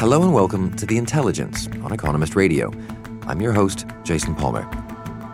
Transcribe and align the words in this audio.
Hello 0.00 0.22
and 0.22 0.32
welcome 0.32 0.74
to 0.76 0.86
The 0.86 0.96
Intelligence 0.96 1.68
on 1.82 1.92
Economist 1.92 2.34
Radio. 2.34 2.72
I'm 3.26 3.42
your 3.42 3.52
host, 3.52 3.84
Jason 4.02 4.34
Palmer. 4.34 4.66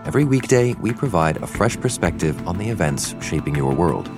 Every 0.04 0.24
weekday, 0.24 0.74
we 0.80 0.92
provide 0.92 1.36
a 1.36 1.46
fresh 1.46 1.78
perspective 1.78 2.48
on 2.48 2.58
the 2.58 2.68
events 2.68 3.14
shaping 3.22 3.54
your 3.54 3.72
world. 3.72 4.08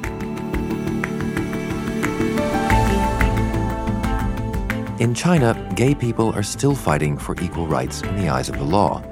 In 4.98 5.12
China, 5.14 5.70
gay 5.76 5.94
people 5.94 6.32
are 6.32 6.42
still 6.42 6.74
fighting 6.74 7.18
for 7.18 7.38
equal 7.42 7.66
rights 7.66 8.00
in 8.00 8.16
the 8.16 8.30
eyes 8.30 8.48
of 8.48 8.56
the 8.56 8.64
law. 8.64 9.02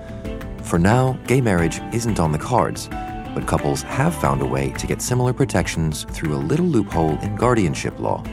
For 0.63 0.79
now, 0.79 1.19
gay 1.27 1.43
marriage 1.43 1.83
isn't 1.93 2.19
on 2.19 2.33
the 2.33 2.39
cards, 2.39 2.89
but 3.35 3.47
couples 3.47 3.83
have 3.83 4.15
found 4.15 4.41
a 4.41 4.47
way 4.47 4.71
to 4.79 4.87
get 4.87 5.03
similar 5.03 5.35
protections 5.35 6.07
through 6.13 6.35
a 6.35 6.41
little 6.41 6.65
loophole 6.65 7.19
in 7.19 7.37
guardianship 7.37 8.01
law. 8.01 8.25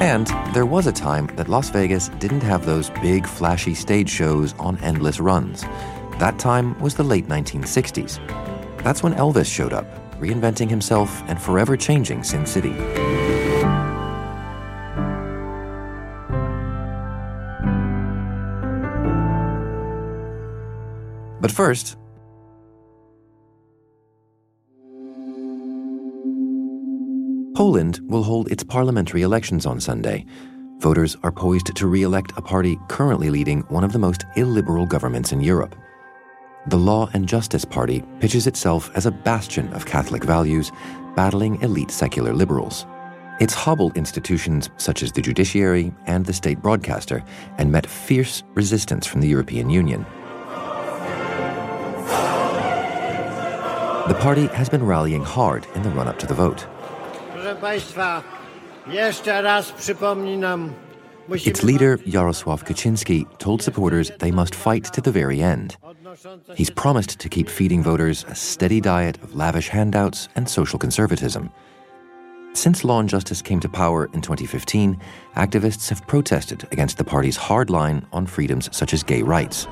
And 0.00 0.28
there 0.54 0.64
was 0.64 0.86
a 0.86 0.92
time 0.92 1.26
that 1.36 1.48
Las 1.48 1.68
Vegas 1.68 2.08
didn't 2.18 2.40
have 2.40 2.64
those 2.64 2.88
big, 3.02 3.26
flashy 3.26 3.74
stage 3.74 4.08
shows 4.08 4.54
on 4.58 4.78
endless 4.78 5.20
runs. 5.20 5.60
That 6.18 6.38
time 6.38 6.78
was 6.80 6.94
the 6.94 7.04
late 7.04 7.28
1960s. 7.28 8.18
That's 8.82 9.02
when 9.02 9.12
Elvis 9.12 9.52
showed 9.52 9.74
up, 9.74 9.86
reinventing 10.18 10.70
himself 10.70 11.22
and 11.28 11.40
forever 11.40 11.76
changing 11.76 12.22
Sin 12.24 12.46
City. 12.46 12.72
But 21.42 21.50
first, 21.50 21.96
Poland 27.60 28.00
will 28.08 28.22
hold 28.22 28.50
its 28.50 28.64
parliamentary 28.64 29.20
elections 29.20 29.66
on 29.66 29.78
Sunday. 29.78 30.24
Voters 30.78 31.18
are 31.22 31.30
poised 31.30 31.76
to 31.76 31.86
re 31.88 32.04
elect 32.04 32.32
a 32.38 32.40
party 32.40 32.78
currently 32.88 33.28
leading 33.28 33.60
one 33.68 33.84
of 33.84 33.92
the 33.92 33.98
most 33.98 34.24
illiberal 34.36 34.86
governments 34.86 35.30
in 35.30 35.42
Europe. 35.42 35.76
The 36.68 36.78
Law 36.78 37.10
and 37.12 37.28
Justice 37.28 37.66
Party 37.66 38.02
pitches 38.18 38.46
itself 38.46 38.90
as 38.94 39.04
a 39.04 39.10
bastion 39.10 39.70
of 39.74 39.84
Catholic 39.84 40.24
values, 40.24 40.72
battling 41.14 41.60
elite 41.60 41.90
secular 41.90 42.32
liberals. 42.32 42.86
It's 43.40 43.52
hobbled 43.52 43.94
institutions 43.94 44.70
such 44.78 45.02
as 45.02 45.12
the 45.12 45.20
judiciary 45.20 45.92
and 46.06 46.24
the 46.24 46.32
state 46.32 46.62
broadcaster 46.62 47.22
and 47.58 47.70
met 47.70 47.86
fierce 47.86 48.42
resistance 48.54 49.06
from 49.06 49.20
the 49.20 49.28
European 49.28 49.68
Union. 49.68 50.06
The 54.08 54.18
party 54.18 54.46
has 54.46 54.70
been 54.70 54.86
rallying 54.86 55.22
hard 55.22 55.66
in 55.74 55.82
the 55.82 55.90
run 55.90 56.08
up 56.08 56.18
to 56.20 56.26
the 56.26 56.32
vote. 56.32 56.66
Its 61.28 61.62
leader, 61.62 61.98
Jarosław 61.98 62.64
Kaczynski, 62.64 63.26
told 63.38 63.62
supporters 63.62 64.10
they 64.18 64.32
must 64.32 64.54
fight 64.54 64.84
to 64.92 65.00
the 65.00 65.12
very 65.12 65.40
end. 65.40 65.76
He's 66.56 66.70
promised 66.70 67.20
to 67.20 67.28
keep 67.28 67.48
feeding 67.48 67.82
voters 67.82 68.24
a 68.28 68.34
steady 68.34 68.80
diet 68.80 69.22
of 69.22 69.34
lavish 69.36 69.68
handouts 69.68 70.28
and 70.34 70.48
social 70.48 70.78
conservatism. 70.78 71.50
Since 72.52 72.84
Law 72.84 72.98
and 72.98 73.08
Justice 73.08 73.42
came 73.42 73.60
to 73.60 73.68
power 73.68 74.06
in 74.12 74.22
2015, 74.22 74.98
activists 75.36 75.88
have 75.88 76.04
protested 76.08 76.66
against 76.72 76.98
the 76.98 77.04
party's 77.04 77.36
hard 77.36 77.70
line 77.70 78.04
on 78.12 78.26
freedoms 78.26 78.68
such 78.76 78.92
as 78.92 79.04
gay 79.04 79.22
rights. 79.22 79.68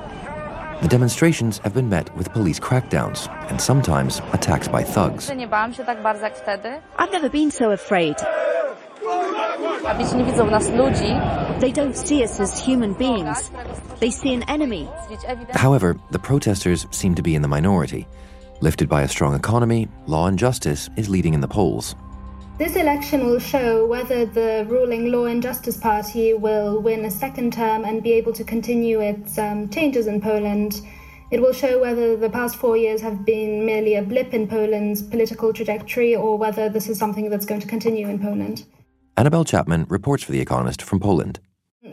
The 0.81 0.87
demonstrations 0.87 1.57
have 1.59 1.73
been 1.73 1.89
met 1.89 2.15
with 2.15 2.31
police 2.31 2.57
crackdowns 2.57 3.27
and 3.49 3.59
sometimes 3.59 4.19
attacks 4.31 4.69
by 4.69 4.81
thugs. 4.81 5.29
I've 5.29 7.11
never 7.11 7.29
been 7.29 7.51
so 7.51 7.71
afraid. 7.71 8.15
They 11.59 11.71
don't 11.73 11.97
see 11.97 12.23
us 12.23 12.39
as 12.39 12.57
human 12.57 12.93
beings. 12.93 13.51
They 13.99 14.09
see 14.09 14.33
an 14.33 14.43
enemy. 14.43 14.89
However, 15.51 15.97
the 16.11 16.19
protesters 16.19 16.87
seem 16.91 17.13
to 17.15 17.21
be 17.21 17.35
in 17.35 17.41
the 17.41 17.49
minority. 17.49 18.07
Lifted 18.61 18.87
by 18.87 19.01
a 19.01 19.09
strong 19.09 19.35
economy, 19.35 19.89
law 20.07 20.27
and 20.27 20.39
justice 20.39 20.89
is 20.95 21.09
leading 21.09 21.33
in 21.33 21.41
the 21.41 21.47
polls. 21.49 21.93
This 22.59 22.75
election 22.75 23.25
will 23.25 23.39
show 23.39 23.85
whether 23.85 24.25
the 24.25 24.65
ruling 24.67 25.13
Law 25.13 25.27
and 25.27 25.41
Justice 25.41 25.77
Party 25.77 26.33
will 26.33 26.81
win 26.81 27.05
a 27.05 27.09
second 27.09 27.53
term 27.53 27.85
and 27.85 28.03
be 28.03 28.11
able 28.11 28.33
to 28.33 28.43
continue 28.43 28.99
its 28.99 29.37
um, 29.37 29.69
changes 29.69 30.07
in 30.07 30.19
Poland. 30.19 30.81
It 31.31 31.41
will 31.41 31.53
show 31.53 31.79
whether 31.79 32.17
the 32.17 32.29
past 32.29 32.57
four 32.57 32.75
years 32.75 32.99
have 32.99 33.23
been 33.23 33.65
merely 33.65 33.95
a 33.95 34.01
blip 34.01 34.33
in 34.33 34.45
Poland's 34.45 35.01
political 35.01 35.53
trajectory 35.53 36.17
or 36.17 36.37
whether 36.37 36.67
this 36.67 36.89
is 36.89 36.99
something 36.99 37.29
that's 37.29 37.45
going 37.45 37.61
to 37.61 37.67
continue 37.67 38.09
in 38.09 38.19
Poland. 38.19 38.65
Annabelle 39.15 39.45
Chapman 39.45 39.85
reports 39.87 40.23
for 40.23 40.33
The 40.33 40.41
Economist 40.41 40.81
from 40.81 40.99
Poland. 40.99 41.39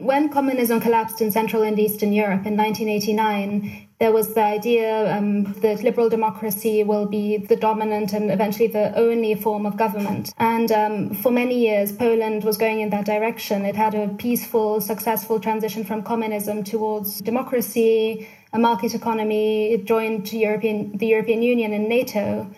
When 0.00 0.30
communism 0.30 0.80
collapsed 0.80 1.20
in 1.20 1.30
Central 1.30 1.62
and 1.62 1.78
Eastern 1.78 2.12
Europe 2.12 2.44
in 2.44 2.56
1989, 2.56 3.85
there 3.98 4.12
was 4.12 4.34
the 4.34 4.42
idea 4.42 5.16
um, 5.16 5.44
that 5.62 5.82
liberal 5.82 6.10
democracy 6.10 6.84
will 6.84 7.06
be 7.06 7.38
the 7.38 7.56
dominant 7.56 8.12
and 8.12 8.30
eventually 8.30 8.68
the 8.68 8.94
only 8.94 9.34
form 9.34 9.64
of 9.64 9.78
government. 9.78 10.34
And 10.36 10.70
um, 10.70 11.14
for 11.14 11.32
many 11.32 11.58
years, 11.58 11.92
Poland 11.92 12.44
was 12.44 12.58
going 12.58 12.80
in 12.80 12.90
that 12.90 13.06
direction. 13.06 13.64
It 13.64 13.74
had 13.74 13.94
a 13.94 14.08
peaceful, 14.08 14.82
successful 14.82 15.40
transition 15.40 15.82
from 15.82 16.02
communism 16.02 16.62
towards 16.62 17.20
democracy, 17.22 18.28
a 18.52 18.58
market 18.58 18.94
economy. 18.94 19.72
It 19.72 19.86
joined 19.86 20.30
European, 20.30 20.98
the 20.98 21.06
European 21.06 21.40
Union 21.40 21.72
and 21.72 21.88
NATO. 21.88 22.50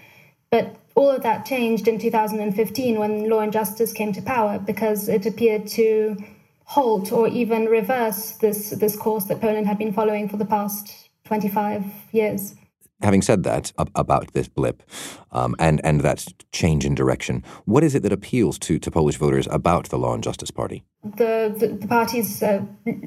But 0.50 0.74
all 0.96 1.10
of 1.10 1.22
that 1.22 1.46
changed 1.46 1.86
in 1.86 2.00
2015 2.00 2.98
when 2.98 3.30
Law 3.30 3.40
and 3.40 3.52
Justice 3.52 3.92
came 3.92 4.12
to 4.14 4.22
power 4.22 4.58
because 4.58 5.08
it 5.08 5.24
appeared 5.24 5.68
to 5.68 6.16
halt 6.64 7.12
or 7.12 7.28
even 7.28 7.66
reverse 7.66 8.32
this, 8.32 8.70
this 8.70 8.96
course 8.96 9.26
that 9.26 9.40
Poland 9.40 9.68
had 9.68 9.78
been 9.78 9.92
following 9.92 10.28
for 10.28 10.36
the 10.36 10.44
past 10.44 11.07
25 11.28 11.84
years. 12.12 12.54
Having 13.00 13.22
said 13.22 13.44
that 13.44 13.72
about 13.94 14.32
this 14.32 14.48
blip 14.48 14.82
um, 15.30 15.54
and, 15.60 15.80
and 15.84 16.00
that 16.00 16.26
change 16.50 16.84
in 16.84 16.96
direction, 16.96 17.44
what 17.64 17.84
is 17.84 17.94
it 17.94 18.02
that 18.02 18.12
appeals 18.12 18.58
to, 18.60 18.78
to 18.80 18.90
Polish 18.90 19.16
voters 19.16 19.46
about 19.52 19.88
the 19.90 19.98
Law 19.98 20.14
and 20.14 20.22
Justice 20.22 20.50
Party? 20.50 20.82
The, 21.04 21.54
the, 21.56 21.68
the 21.68 21.86
party's 21.86 22.42
uh, 22.42 22.62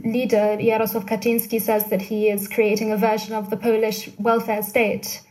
leader, 0.05 0.57
Jarosław 0.57 1.05
Kaczynski, 1.05 1.59
says 1.59 1.89
that 1.89 2.01
he 2.01 2.29
is 2.29 2.47
creating 2.47 2.93
a 2.93 2.97
version 2.97 3.33
of 3.33 3.49
the 3.49 3.57
Polish 3.57 4.09
welfare 4.17 4.63
state. 4.63 5.21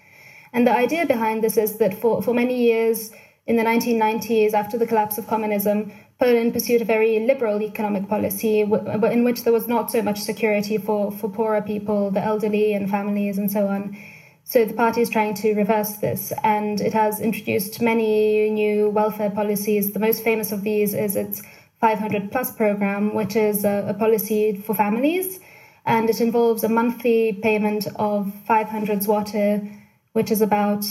And 0.52 0.66
the 0.66 0.76
idea 0.76 1.06
behind 1.06 1.42
this 1.42 1.56
is 1.56 1.78
that 1.78 1.94
for, 1.94 2.20
for 2.20 2.34
many 2.34 2.58
years, 2.58 3.12
in 3.46 3.56
the 3.56 3.64
1990s, 3.64 4.52
after 4.52 4.76
the 4.76 4.86
collapse 4.86 5.16
of 5.16 5.26
communism, 5.26 5.90
Poland 6.20 6.52
pursued 6.52 6.82
a 6.82 6.84
very 6.84 7.18
liberal 7.18 7.62
economic 7.62 8.06
policy 8.06 8.60
in 8.60 9.24
which 9.24 9.42
there 9.42 9.54
was 9.54 9.66
not 9.66 9.90
so 9.90 10.02
much 10.02 10.20
security 10.20 10.76
for, 10.76 11.10
for 11.10 11.30
poorer 11.30 11.62
people, 11.62 12.10
the 12.10 12.20
elderly, 12.20 12.74
and 12.74 12.90
families, 12.90 13.38
and 13.38 13.50
so 13.50 13.66
on. 13.68 13.96
So 14.44 14.66
the 14.66 14.74
party 14.74 15.00
is 15.00 15.08
trying 15.08 15.32
to 15.36 15.54
reverse 15.54 15.94
this, 15.94 16.30
and 16.44 16.78
it 16.78 16.92
has 16.92 17.20
introduced 17.20 17.80
many 17.80 18.50
new 18.50 18.90
welfare 18.90 19.30
policies. 19.30 19.92
The 19.94 19.98
most 19.98 20.22
famous 20.22 20.52
of 20.52 20.62
these 20.62 20.92
is 20.92 21.16
its 21.16 21.42
500 21.80 22.30
Plus 22.30 22.54
program, 22.54 23.14
which 23.14 23.34
is 23.34 23.64
a, 23.64 23.86
a 23.88 23.94
policy 23.94 24.56
for 24.56 24.74
families, 24.74 25.40
and 25.86 26.10
it 26.10 26.20
involves 26.20 26.62
a 26.62 26.68
monthly 26.68 27.32
payment 27.32 27.86
of 27.96 28.30
500 28.46 28.98
zloty, 28.98 29.74
which 30.12 30.30
is 30.30 30.42
about 30.42 30.84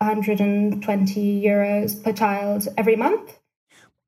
120 0.00 1.42
euros 1.42 2.04
per 2.04 2.12
child 2.12 2.68
every 2.76 2.96
month 2.96 3.39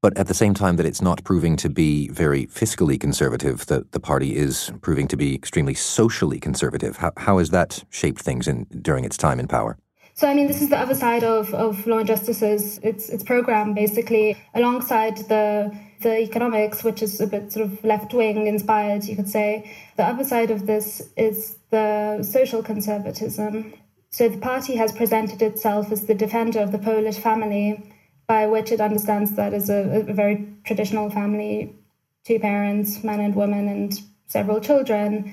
but 0.02 0.18
at 0.18 0.26
the 0.26 0.34
same 0.34 0.52
time 0.52 0.76
that 0.76 0.84
it's 0.84 1.00
not 1.00 1.24
proving 1.24 1.56
to 1.56 1.70
be 1.70 2.08
very 2.08 2.46
fiscally 2.48 3.00
conservative, 3.00 3.66
the, 3.66 3.86
the 3.92 4.00
party 4.00 4.36
is 4.36 4.72
proving 4.82 5.08
to 5.08 5.16
be 5.16 5.34
extremely 5.34 5.74
socially 5.74 6.40
conservative. 6.40 6.96
How, 6.96 7.12
how 7.16 7.38
has 7.38 7.50
that 7.50 7.84
shaped 7.88 8.20
things 8.20 8.48
in, 8.48 8.66
during 8.82 9.04
its 9.04 9.16
time 9.16 9.40
in 9.40 9.46
power? 9.46 9.78
So, 10.14 10.28
I 10.28 10.34
mean, 10.34 10.46
this 10.46 10.60
is 10.60 10.68
the 10.68 10.78
other 10.78 10.94
side 10.94 11.24
of, 11.24 11.54
of 11.54 11.86
Law 11.86 11.98
and 11.98 12.06
Justice's 12.06 12.78
its, 12.82 13.08
its 13.08 13.22
program, 13.22 13.72
basically, 13.72 14.36
alongside 14.54 15.16
the 15.28 15.74
the 16.02 16.18
economics, 16.18 16.82
which 16.82 17.00
is 17.00 17.20
a 17.20 17.26
bit 17.26 17.52
sort 17.52 17.64
of 17.64 17.84
left 17.84 18.12
wing 18.12 18.48
inspired, 18.48 19.04
you 19.04 19.14
could 19.14 19.28
say. 19.28 19.72
The 19.96 20.04
other 20.04 20.24
side 20.24 20.50
of 20.50 20.66
this 20.66 21.00
is 21.16 21.58
the 21.70 22.22
social 22.22 22.60
conservatism. 22.60 23.72
So 24.10 24.28
the 24.28 24.38
party 24.38 24.74
has 24.76 24.92
presented 24.92 25.40
itself 25.40 25.92
as 25.92 26.06
the 26.06 26.14
defender 26.14 26.60
of 26.60 26.72
the 26.72 26.78
Polish 26.78 27.18
family, 27.18 27.91
by 28.26 28.46
which 28.46 28.72
it 28.72 28.80
understands 28.80 29.32
that 29.32 29.52
as 29.52 29.68
a, 29.68 30.04
a 30.08 30.12
very 30.12 30.48
traditional 30.64 31.10
family 31.10 31.76
two 32.24 32.38
parents, 32.38 33.02
man 33.02 33.20
and 33.20 33.34
woman, 33.34 33.68
and 33.68 34.00
several 34.26 34.60
children. 34.60 35.32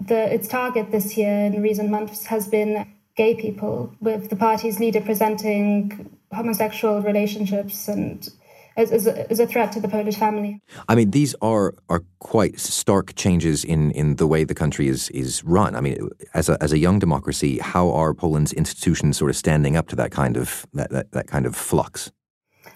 The, 0.00 0.32
its 0.32 0.48
target 0.48 0.90
this 0.90 1.16
year 1.16 1.46
in 1.46 1.62
recent 1.62 1.90
months 1.90 2.26
has 2.26 2.48
been 2.48 2.86
gay 3.16 3.34
people, 3.34 3.94
with 4.00 4.30
the 4.30 4.36
party's 4.36 4.80
leader 4.80 5.00
presenting 5.00 6.10
homosexual 6.32 7.02
relationships 7.02 7.88
and 7.88 8.28
as, 8.74 8.90
as, 8.90 9.06
a, 9.06 9.30
as, 9.30 9.38
a, 9.38 9.46
threat 9.46 9.70
to 9.72 9.80
the 9.80 9.88
Polish 9.88 10.16
family. 10.16 10.58
I 10.88 10.94
mean, 10.94 11.10
these 11.10 11.34
are 11.42 11.74
are 11.90 12.02
quite 12.20 12.58
stark 12.58 13.14
changes 13.14 13.64
in, 13.64 13.90
in 13.90 14.16
the 14.16 14.26
way 14.26 14.44
the 14.44 14.54
country 14.54 14.88
is 14.88 15.10
is 15.10 15.44
run. 15.44 15.76
I 15.76 15.82
mean, 15.82 16.08
as 16.32 16.48
a, 16.48 16.56
as 16.62 16.72
a 16.72 16.78
young 16.78 16.98
democracy, 16.98 17.58
how 17.58 17.90
are 17.90 18.14
Poland's 18.14 18.54
institutions 18.54 19.18
sort 19.18 19.30
of 19.30 19.36
standing 19.36 19.76
up 19.76 19.88
to 19.88 19.96
that 19.96 20.10
kind 20.10 20.38
of 20.38 20.66
that, 20.72 20.90
that, 20.90 21.12
that 21.12 21.26
kind 21.26 21.44
of 21.44 21.54
flux? 21.54 22.10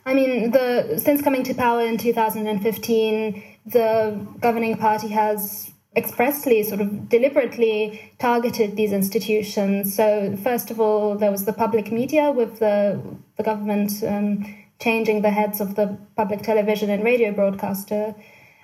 I 0.06 0.14
mean, 0.14 0.52
the 0.52 1.00
since 1.04 1.20
coming 1.20 1.42
to 1.42 1.52
power 1.52 1.80
in 1.80 1.98
2015, 1.98 3.42
the 3.66 4.26
governing 4.40 4.78
party 4.78 5.08
has 5.08 5.72
expressly, 5.96 6.62
sort 6.62 6.80
of 6.80 7.08
deliberately 7.08 8.12
targeted 8.20 8.76
these 8.76 8.92
institutions. 8.92 9.96
So, 9.96 10.36
first 10.44 10.70
of 10.70 10.78
all, 10.78 11.16
there 11.16 11.32
was 11.32 11.44
the 11.44 11.52
public 11.52 11.90
media 11.90 12.30
with 12.30 12.60
the, 12.60 13.00
the 13.36 13.42
government 13.42 13.90
um, 14.06 14.44
changing 14.78 15.22
the 15.22 15.30
heads 15.30 15.60
of 15.60 15.74
the 15.74 15.98
public 16.14 16.42
television 16.42 16.88
and 16.88 17.02
radio 17.02 17.32
broadcaster. 17.32 18.14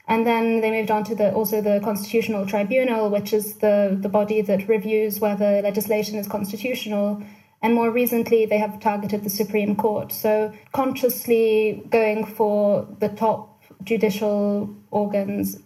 And 0.07 0.27
then 0.27 0.61
they 0.61 0.71
moved 0.71 0.91
on 0.91 1.03
to 1.05 1.15
the 1.15 1.33
also 1.33 1.61
the 1.61 1.81
Constitutional 1.83 2.47
Tribunal, 2.47 3.09
which 3.09 3.33
is 3.33 3.55
the, 3.55 3.97
the 4.01 4.09
body 4.09 4.43
that 4.43 4.69
reviews 4.69 5.19
whether 5.19 5.63
legislation 5.63 6.19
is 6.19 6.29
constitutional. 6.29 7.23
And 7.63 7.75
more 7.75 7.91
recently, 7.91 8.45
they 8.45 8.59
have 8.59 8.81
targeted 8.81 9.23
the 9.23 9.31
Supreme 9.31 9.77
Court. 9.77 10.13
So, 10.13 10.53
consciously 10.73 11.83
going 11.91 12.25
for 12.25 12.87
the 12.99 13.09
top 13.09 13.63
judicial 13.85 14.75
organs 14.91 15.59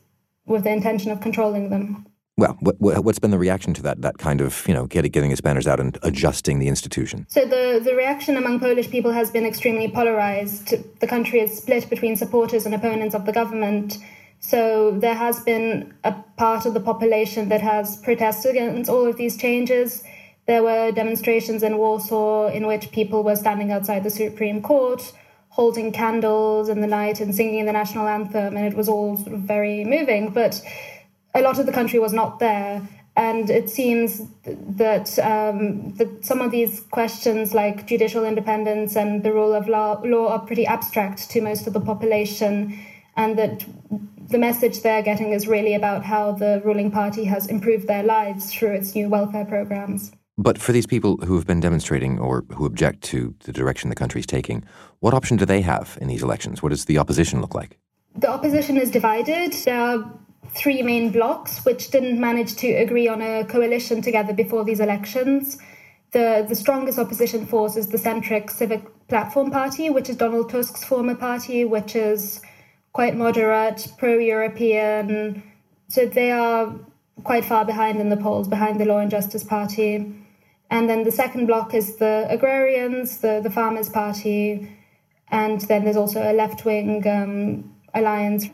with 0.46 0.64
the 0.64 0.70
intention 0.70 1.10
of 1.10 1.20
controlling 1.20 1.70
them. 1.70 2.06
Well, 2.38 2.58
what, 2.60 3.06
has 3.06 3.18
been 3.18 3.30
the 3.30 3.38
reaction 3.38 3.72
to 3.74 3.82
that? 3.82 4.02
That 4.02 4.18
kind 4.18 4.42
of, 4.42 4.68
you 4.68 4.74
know, 4.74 4.86
getting, 4.86 5.10
getting 5.10 5.32
its 5.32 5.40
banners 5.40 5.66
out 5.66 5.80
and 5.80 5.98
adjusting 6.02 6.58
the 6.58 6.68
institution. 6.68 7.26
So 7.30 7.46
the 7.46 7.80
the 7.82 7.94
reaction 7.94 8.36
among 8.36 8.60
Polish 8.60 8.90
people 8.90 9.10
has 9.12 9.30
been 9.30 9.46
extremely 9.46 9.88
polarized. 9.88 10.74
The 11.00 11.06
country 11.06 11.40
is 11.40 11.56
split 11.56 11.88
between 11.88 12.14
supporters 12.14 12.66
and 12.66 12.74
opponents 12.74 13.14
of 13.14 13.24
the 13.24 13.32
government. 13.32 13.96
So 14.38 14.90
there 14.90 15.14
has 15.14 15.40
been 15.40 15.94
a 16.04 16.12
part 16.36 16.66
of 16.66 16.74
the 16.74 16.80
population 16.80 17.48
that 17.48 17.62
has 17.62 17.96
protested 17.96 18.50
against 18.50 18.90
all 18.90 19.06
of 19.06 19.16
these 19.16 19.38
changes. 19.38 20.04
There 20.46 20.62
were 20.62 20.92
demonstrations 20.92 21.62
in 21.62 21.76
Warsaw 21.76 22.48
in 22.48 22.66
which 22.66 22.92
people 22.92 23.24
were 23.24 23.36
standing 23.36 23.72
outside 23.72 24.04
the 24.04 24.10
Supreme 24.10 24.62
Court 24.62 25.12
holding 25.48 25.90
candles 25.90 26.68
in 26.68 26.82
the 26.82 26.86
night 26.86 27.18
and 27.18 27.34
singing 27.34 27.64
the 27.64 27.72
national 27.72 28.06
anthem, 28.06 28.56
and 28.56 28.66
it 28.66 28.76
was 28.76 28.88
all 28.90 29.16
sort 29.16 29.32
of 29.32 29.40
very 29.40 29.84
moving. 29.84 30.30
But 30.30 30.60
a 31.34 31.40
lot 31.40 31.58
of 31.58 31.64
the 31.64 31.72
country 31.72 31.98
was 31.98 32.12
not 32.12 32.38
there. 32.38 32.86
And 33.16 33.48
it 33.48 33.70
seems 33.70 34.22
that, 34.44 35.18
um, 35.18 35.94
that 35.94 36.24
some 36.26 36.42
of 36.42 36.50
these 36.50 36.80
questions, 36.90 37.54
like 37.54 37.86
judicial 37.86 38.26
independence 38.26 38.94
and 38.94 39.22
the 39.22 39.32
rule 39.32 39.54
of 39.54 39.66
law, 39.66 40.02
law, 40.04 40.28
are 40.28 40.40
pretty 40.40 40.66
abstract 40.66 41.30
to 41.30 41.40
most 41.40 41.66
of 41.66 41.72
the 41.72 41.80
population, 41.80 42.78
and 43.16 43.38
that 43.38 43.64
the 44.28 44.38
message 44.38 44.82
they're 44.82 45.02
getting 45.02 45.32
is 45.32 45.48
really 45.48 45.72
about 45.72 46.04
how 46.04 46.32
the 46.32 46.60
ruling 46.66 46.90
party 46.90 47.24
has 47.24 47.46
improved 47.46 47.86
their 47.86 48.02
lives 48.02 48.52
through 48.52 48.72
its 48.72 48.94
new 48.94 49.08
welfare 49.08 49.46
programs. 49.46 50.12
But 50.38 50.58
for 50.58 50.72
these 50.72 50.86
people 50.86 51.16
who 51.18 51.34
have 51.36 51.46
been 51.46 51.60
demonstrating 51.60 52.18
or 52.18 52.44
who 52.54 52.66
object 52.66 53.02
to 53.04 53.34
the 53.44 53.52
direction 53.52 53.88
the 53.88 53.96
country 53.96 54.20
is 54.20 54.26
taking, 54.26 54.64
what 55.00 55.14
option 55.14 55.36
do 55.38 55.46
they 55.46 55.62
have 55.62 55.96
in 56.00 56.08
these 56.08 56.22
elections? 56.22 56.62
What 56.62 56.70
does 56.70 56.84
the 56.84 56.98
opposition 56.98 57.40
look 57.40 57.54
like? 57.54 57.78
The 58.16 58.28
opposition 58.28 58.76
is 58.76 58.90
divided. 58.90 59.52
There 59.52 59.80
are 59.80 60.12
three 60.54 60.82
main 60.82 61.10
blocks 61.10 61.64
which 61.64 61.90
didn't 61.90 62.20
manage 62.20 62.54
to 62.56 62.68
agree 62.68 63.08
on 63.08 63.22
a 63.22 63.44
coalition 63.44 64.02
together 64.02 64.34
before 64.34 64.64
these 64.64 64.80
elections. 64.80 65.58
The, 66.12 66.44
the 66.46 66.54
strongest 66.54 66.98
opposition 66.98 67.46
force 67.46 67.76
is 67.76 67.88
the 67.88 67.98
centric 67.98 68.50
Civic 68.50 68.82
Platform 69.08 69.50
Party, 69.50 69.90
which 69.90 70.08
is 70.08 70.16
Donald 70.16 70.50
Tusk's 70.50 70.84
former 70.84 71.14
party, 71.14 71.64
which 71.64 71.96
is 71.96 72.40
quite 72.92 73.16
moderate, 73.16 73.88
pro 73.98 74.18
European. 74.18 75.42
So 75.88 76.06
they 76.06 76.30
are 76.30 76.74
quite 77.24 77.44
far 77.44 77.64
behind 77.64 78.00
in 78.00 78.10
the 78.10 78.16
polls, 78.16 78.48
behind 78.48 78.80
the 78.80 78.84
Law 78.84 78.98
and 78.98 79.10
Justice 79.10 79.44
Party. 79.44 80.14
And 80.70 80.88
then 80.88 81.04
the 81.04 81.12
second 81.12 81.46
block 81.46 81.74
is 81.74 81.96
the 81.96 82.26
agrarians, 82.28 83.18
the, 83.18 83.40
the 83.42 83.50
Farmers' 83.50 83.88
Party, 83.88 84.68
and 85.28 85.60
then 85.62 85.84
there's 85.84 85.96
also 85.96 86.20
a 86.20 86.32
left 86.32 86.64
wing 86.64 87.06
um, 87.06 87.74
alliance. 87.94 88.46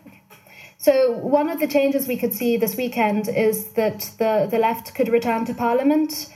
So, 0.76 1.12
one 1.12 1.48
of 1.48 1.60
the 1.60 1.68
changes 1.68 2.08
we 2.08 2.16
could 2.16 2.34
see 2.34 2.56
this 2.56 2.76
weekend 2.76 3.28
is 3.28 3.72
that 3.74 4.10
the, 4.18 4.48
the 4.50 4.58
left 4.58 4.94
could 4.94 5.08
return 5.08 5.44
to 5.46 5.54
parliament. 5.54 6.28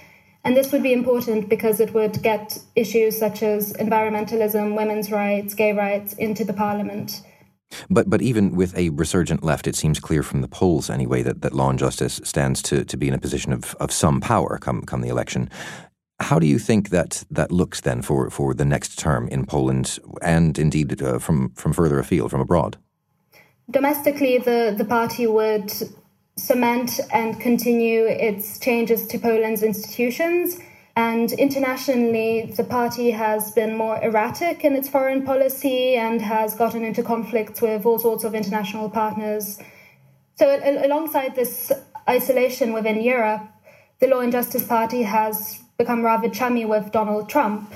And 0.44 0.56
this 0.56 0.70
would 0.70 0.84
be 0.84 0.92
important 0.92 1.48
because 1.48 1.80
it 1.80 1.92
would 1.92 2.22
get 2.22 2.56
issues 2.76 3.18
such 3.18 3.42
as 3.42 3.72
environmentalism, 3.72 4.76
women's 4.76 5.10
rights, 5.10 5.54
gay 5.54 5.72
rights 5.72 6.12
into 6.12 6.44
the 6.44 6.52
parliament. 6.52 7.22
But 7.90 8.08
but 8.08 8.22
even 8.22 8.54
with 8.54 8.76
a 8.76 8.90
resurgent 8.90 9.42
left, 9.42 9.66
it 9.66 9.76
seems 9.76 10.00
clear 10.00 10.22
from 10.22 10.40
the 10.40 10.48
polls 10.48 10.90
anyway 10.90 11.22
that, 11.22 11.42
that 11.42 11.52
Law 11.52 11.70
and 11.70 11.78
Justice 11.78 12.20
stands 12.24 12.62
to, 12.62 12.84
to 12.84 12.96
be 12.96 13.08
in 13.08 13.14
a 13.14 13.18
position 13.18 13.52
of, 13.52 13.74
of 13.80 13.90
some 13.92 14.20
power 14.20 14.58
come 14.58 14.82
come 14.82 15.00
the 15.00 15.08
election. 15.08 15.50
How 16.20 16.38
do 16.38 16.46
you 16.46 16.58
think 16.58 16.88
that 16.90 17.24
that 17.30 17.52
looks 17.52 17.82
then 17.82 18.00
for, 18.00 18.30
for 18.30 18.54
the 18.54 18.64
next 18.64 18.98
term 18.98 19.28
in 19.28 19.44
Poland 19.44 19.98
and 20.22 20.58
indeed 20.58 21.02
uh, 21.02 21.18
from, 21.18 21.50
from 21.50 21.74
further 21.74 21.98
afield, 21.98 22.30
from 22.30 22.40
abroad? 22.40 22.78
Domestically, 23.70 24.38
the, 24.38 24.74
the 24.78 24.84
party 24.84 25.26
would 25.26 25.70
cement 26.36 27.00
and 27.12 27.38
continue 27.40 28.04
its 28.06 28.58
changes 28.58 29.06
to 29.08 29.18
Poland's 29.18 29.62
institutions 29.62 30.58
and 30.96 31.30
internationally, 31.32 32.50
the 32.56 32.64
party 32.64 33.10
has 33.10 33.52
been 33.52 33.76
more 33.76 34.02
erratic 34.02 34.64
in 34.64 34.74
its 34.74 34.88
foreign 34.88 35.26
policy 35.26 35.94
and 35.94 36.22
has 36.22 36.54
gotten 36.54 36.82
into 36.82 37.02
conflicts 37.02 37.60
with 37.60 37.84
all 37.84 37.98
sorts 37.98 38.24
of 38.24 38.34
international 38.34 38.88
partners. 38.88 39.58
So, 40.36 40.58
alongside 40.82 41.34
this 41.34 41.70
isolation 42.08 42.72
within 42.72 43.02
Europe, 43.02 43.42
the 44.00 44.06
Law 44.06 44.20
and 44.20 44.32
Justice 44.32 44.66
Party 44.66 45.02
has 45.02 45.62
become 45.76 46.02
rather 46.02 46.30
chummy 46.30 46.64
with 46.64 46.92
Donald 46.92 47.28
Trump. 47.28 47.74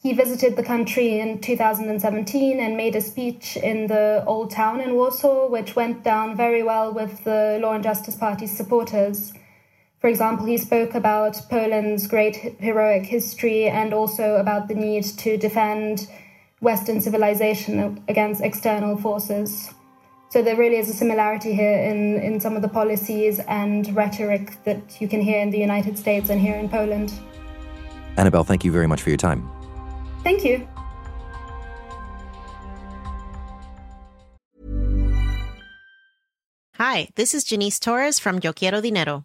He 0.00 0.14
visited 0.14 0.56
the 0.56 0.62
country 0.62 1.20
in 1.20 1.40
2017 1.42 2.60
and 2.60 2.78
made 2.78 2.96
a 2.96 3.02
speech 3.02 3.58
in 3.58 3.88
the 3.88 4.24
Old 4.26 4.50
Town 4.52 4.80
in 4.80 4.94
Warsaw, 4.94 5.50
which 5.50 5.76
went 5.76 6.02
down 6.02 6.34
very 6.34 6.62
well 6.62 6.94
with 6.94 7.24
the 7.24 7.58
Law 7.60 7.72
and 7.72 7.84
Justice 7.84 8.16
Party's 8.16 8.56
supporters. 8.56 9.34
For 10.00 10.06
example, 10.06 10.46
he 10.46 10.58
spoke 10.58 10.94
about 10.94 11.40
Poland's 11.50 12.06
great 12.06 12.36
heroic 12.60 13.04
history 13.04 13.66
and 13.66 13.92
also 13.92 14.36
about 14.36 14.68
the 14.68 14.74
need 14.74 15.04
to 15.18 15.36
defend 15.36 16.06
Western 16.60 17.00
civilization 17.00 18.02
against 18.06 18.40
external 18.40 18.96
forces. 18.96 19.74
So 20.30 20.40
there 20.42 20.56
really 20.56 20.76
is 20.76 20.88
a 20.88 20.92
similarity 20.92 21.52
here 21.52 21.78
in, 21.78 22.20
in 22.20 22.38
some 22.38 22.54
of 22.54 22.62
the 22.62 22.68
policies 22.68 23.40
and 23.48 23.94
rhetoric 23.96 24.62
that 24.64 25.00
you 25.00 25.08
can 25.08 25.20
hear 25.20 25.40
in 25.40 25.50
the 25.50 25.58
United 25.58 25.98
States 25.98 26.30
and 26.30 26.40
here 26.40 26.56
in 26.56 26.68
Poland. 26.68 27.12
Annabelle, 28.16 28.44
thank 28.44 28.64
you 28.64 28.70
very 28.70 28.86
much 28.86 29.02
for 29.02 29.10
your 29.10 29.16
time. 29.16 29.50
Thank 30.22 30.44
you. 30.44 30.68
Hi, 36.74 37.08
this 37.16 37.34
is 37.34 37.42
Janice 37.42 37.80
Torres 37.80 38.20
from 38.20 38.38
Yo 38.42 38.52
Quiero 38.52 38.80
Dinero. 38.80 39.24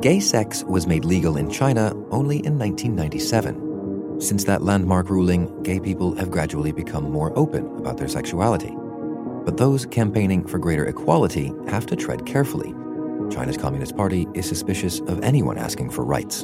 Gay 0.00 0.20
sex 0.20 0.62
was 0.62 0.86
made 0.86 1.04
legal 1.04 1.36
in 1.36 1.50
China 1.50 1.92
only 2.12 2.36
in 2.46 2.56
1997. 2.56 4.20
Since 4.20 4.44
that 4.44 4.62
landmark 4.62 5.10
ruling, 5.10 5.60
gay 5.64 5.80
people 5.80 6.14
have 6.14 6.30
gradually 6.30 6.70
become 6.70 7.10
more 7.10 7.36
open 7.36 7.66
about 7.78 7.96
their 7.96 8.06
sexuality. 8.06 8.76
But 9.44 9.56
those 9.56 9.86
campaigning 9.86 10.46
for 10.46 10.58
greater 10.58 10.86
equality 10.86 11.52
have 11.66 11.84
to 11.86 11.96
tread 11.96 12.26
carefully. 12.26 12.72
China's 13.34 13.56
Communist 13.56 13.96
Party 13.96 14.28
is 14.34 14.46
suspicious 14.46 15.00
of 15.00 15.20
anyone 15.24 15.58
asking 15.58 15.90
for 15.90 16.04
rights. 16.04 16.42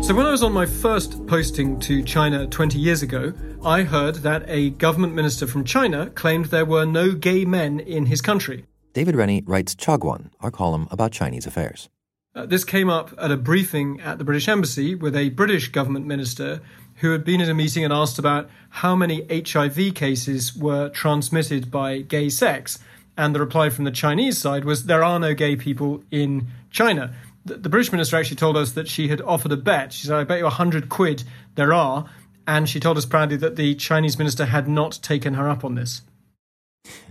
So, 0.00 0.14
when 0.14 0.24
I 0.24 0.30
was 0.30 0.42
on 0.42 0.54
my 0.54 0.64
first 0.64 1.26
posting 1.26 1.78
to 1.80 2.02
China 2.04 2.46
20 2.46 2.78
years 2.78 3.02
ago, 3.02 3.34
I 3.66 3.82
heard 3.82 4.16
that 4.16 4.44
a 4.46 4.70
government 4.70 5.12
minister 5.12 5.46
from 5.46 5.64
China 5.64 6.08
claimed 6.08 6.46
there 6.46 6.64
were 6.64 6.86
no 6.86 7.12
gay 7.12 7.44
men 7.44 7.80
in 7.80 8.06
his 8.06 8.22
country. 8.22 8.64
David 8.94 9.14
Rennie 9.14 9.42
writes 9.44 9.74
Chaguan, 9.74 10.30
our 10.40 10.50
column 10.50 10.88
about 10.90 11.12
Chinese 11.12 11.44
affairs. 11.44 11.90
Uh, 12.36 12.44
this 12.44 12.64
came 12.64 12.90
up 12.90 13.14
at 13.16 13.30
a 13.30 13.36
briefing 13.36 13.98
at 14.02 14.18
the 14.18 14.24
British 14.24 14.46
Embassy 14.46 14.94
with 14.94 15.16
a 15.16 15.30
British 15.30 15.68
government 15.68 16.04
minister 16.04 16.60
who 16.96 17.12
had 17.12 17.24
been 17.24 17.40
at 17.40 17.48
a 17.48 17.54
meeting 17.54 17.82
and 17.82 17.94
asked 17.94 18.18
about 18.18 18.50
how 18.68 18.94
many 18.94 19.26
HIV 19.30 19.94
cases 19.94 20.54
were 20.54 20.90
transmitted 20.90 21.70
by 21.70 22.02
gay 22.02 22.28
sex. 22.28 22.78
And 23.16 23.34
the 23.34 23.40
reply 23.40 23.70
from 23.70 23.86
the 23.86 23.90
Chinese 23.90 24.36
side 24.36 24.66
was 24.66 24.84
there 24.84 25.02
are 25.02 25.18
no 25.18 25.32
gay 25.32 25.56
people 25.56 26.04
in 26.10 26.48
China. 26.70 27.14
The, 27.46 27.54
the 27.54 27.70
British 27.70 27.90
minister 27.90 28.18
actually 28.18 28.36
told 28.36 28.58
us 28.58 28.72
that 28.72 28.86
she 28.86 29.08
had 29.08 29.22
offered 29.22 29.52
a 29.52 29.56
bet. 29.56 29.94
She 29.94 30.06
said, 30.06 30.16
I 30.16 30.24
bet 30.24 30.38
you 30.38 30.46
a 30.46 30.50
hundred 30.50 30.90
quid 30.90 31.24
there 31.54 31.72
are. 31.72 32.04
And 32.46 32.68
she 32.68 32.80
told 32.80 32.98
us 32.98 33.06
proudly 33.06 33.38
that 33.38 33.56
the 33.56 33.74
Chinese 33.76 34.18
minister 34.18 34.44
had 34.44 34.68
not 34.68 34.98
taken 35.02 35.34
her 35.34 35.48
up 35.48 35.64
on 35.64 35.74
this. 35.74 36.02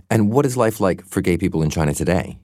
And 0.08 0.30
what 0.30 0.46
is 0.46 0.56
life 0.56 0.78
like 0.78 1.04
for 1.04 1.20
gay 1.20 1.36
people 1.36 1.64
in 1.64 1.70
China 1.70 1.92
today? 1.92 2.38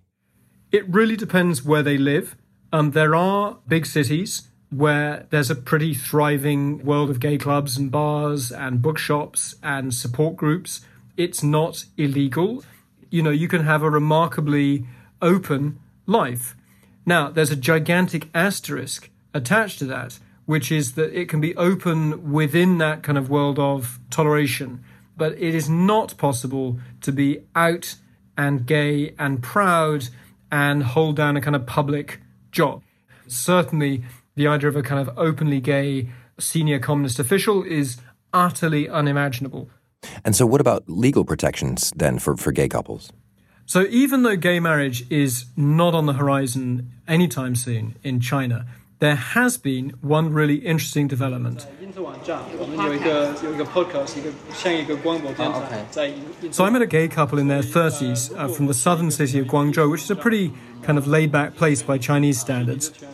It 0.73 0.89
really 0.89 1.15
depends 1.15 1.65
where 1.65 1.85
they 1.85 1.97
live. 1.97 2.35
Um, 2.75 2.93
there 2.93 3.15
are 3.15 3.59
big 3.69 3.85
cities 3.85 4.49
where 4.71 5.27
there's 5.29 5.51
a 5.51 5.55
pretty 5.55 5.93
thriving 5.93 6.83
world 6.83 7.11
of 7.11 7.21
gay 7.21 7.37
clubs 7.37 7.77
and 7.77 7.91
bars 7.91 8.51
and 8.51 8.81
bookshops 8.81 9.55
and 9.63 9.93
support 9.93 10.37
groups. 10.37 10.81
It's 11.19 11.43
not 11.43 11.85
illegal. 11.99 12.65
You 13.11 13.23
know, 13.23 13.31
you 13.31 13.47
can 13.47 13.65
have 13.65 13.83
a 13.83 13.91
remarkably 13.91 14.87
open 15.21 15.79
life. 16.07 16.57
Now, 17.05 17.29
there's 17.29 17.51
a 17.51 17.57
gigantic 17.57 18.29
asterisk 18.35 19.11
attached 19.35 19.79
to 19.81 19.85
that, 19.87 20.19
which 20.47 20.73
is 20.73 20.93
that 20.93 21.13
it 21.13 21.29
can 21.29 21.43
be 21.43 21.55
open 21.57 22.33
within 22.33 22.79
that 22.79 23.03
kind 23.03 23.19
of 23.19 23.29
world 23.29 23.59
of 23.59 23.99
toleration, 24.09 24.83
but 25.15 25.33
it 25.33 25.55
is 25.55 25.69
not 25.69 26.17
possible 26.17 26.79
to 27.03 27.13
be 27.13 27.41
out 27.55 27.97
and 28.39 28.65
gay 28.65 29.15
and 29.19 29.43
proud 29.43 30.09
and 30.51 30.83
hold 30.83 31.17
down 31.17 31.37
a 31.37 31.41
kind 31.43 31.57
of 31.57 31.67
public 31.67 32.21
job. 32.53 32.83
Certainly, 33.27 34.05
the 34.35 34.47
idea 34.47 34.69
of 34.69 34.77
a 34.77 34.83
kind 34.83 35.01
of 35.01 35.19
openly 35.19 35.61
gay 35.61 36.11
senior 36.39 36.79
communist 36.79 37.19
official 37.19 37.63
is 37.63 37.99
utterly 38.33 38.89
unimaginable. 38.89 39.69
And 40.25 40.35
so, 40.35 40.47
what 40.47 40.61
about 40.61 40.85
legal 40.87 41.25
protections 41.25 41.93
then 41.97 42.19
for, 42.19 42.37
for 42.37 42.53
gay 42.53 42.69
couples? 42.69 43.13
So, 43.67 43.87
even 43.89 44.23
though 44.23 44.37
gay 44.37 44.61
marriage 44.61 45.11
is 45.11 45.47
not 45.57 45.95
on 45.95 46.07
the 46.07 46.15
horizon 46.15 46.91
anytime 47.07 47.55
soon 47.55 47.97
in 48.03 48.21
China, 48.21 48.67
there 49.03 49.17
has 49.17 49.57
been 49.57 49.91
one 50.01 50.33
really 50.33 50.55
interesting 50.55 51.09
development. 51.09 51.67
So 56.53 56.65
I 56.65 56.71
met 56.71 56.83
a 56.83 56.87
gay 56.87 57.09
couple 57.09 57.41
in 57.41 57.49
their 57.49 57.63
30s 57.63 58.33
uh, 58.39 58.47
from 58.47 58.67
the 58.67 58.75
southern 58.75 59.11
city 59.11 59.41
of 59.41 59.49
Guangzhou, 59.49 59.91
which 59.91 60.03
is 60.03 60.11
a 60.13 60.15
pretty 60.15 60.53
kind 60.83 60.99
of 60.99 61.09
laid 61.09 61.33
back 61.33 61.57
place 61.57 61.83
by 61.83 61.99
Chinese 61.99 62.39
standards. 62.39 62.93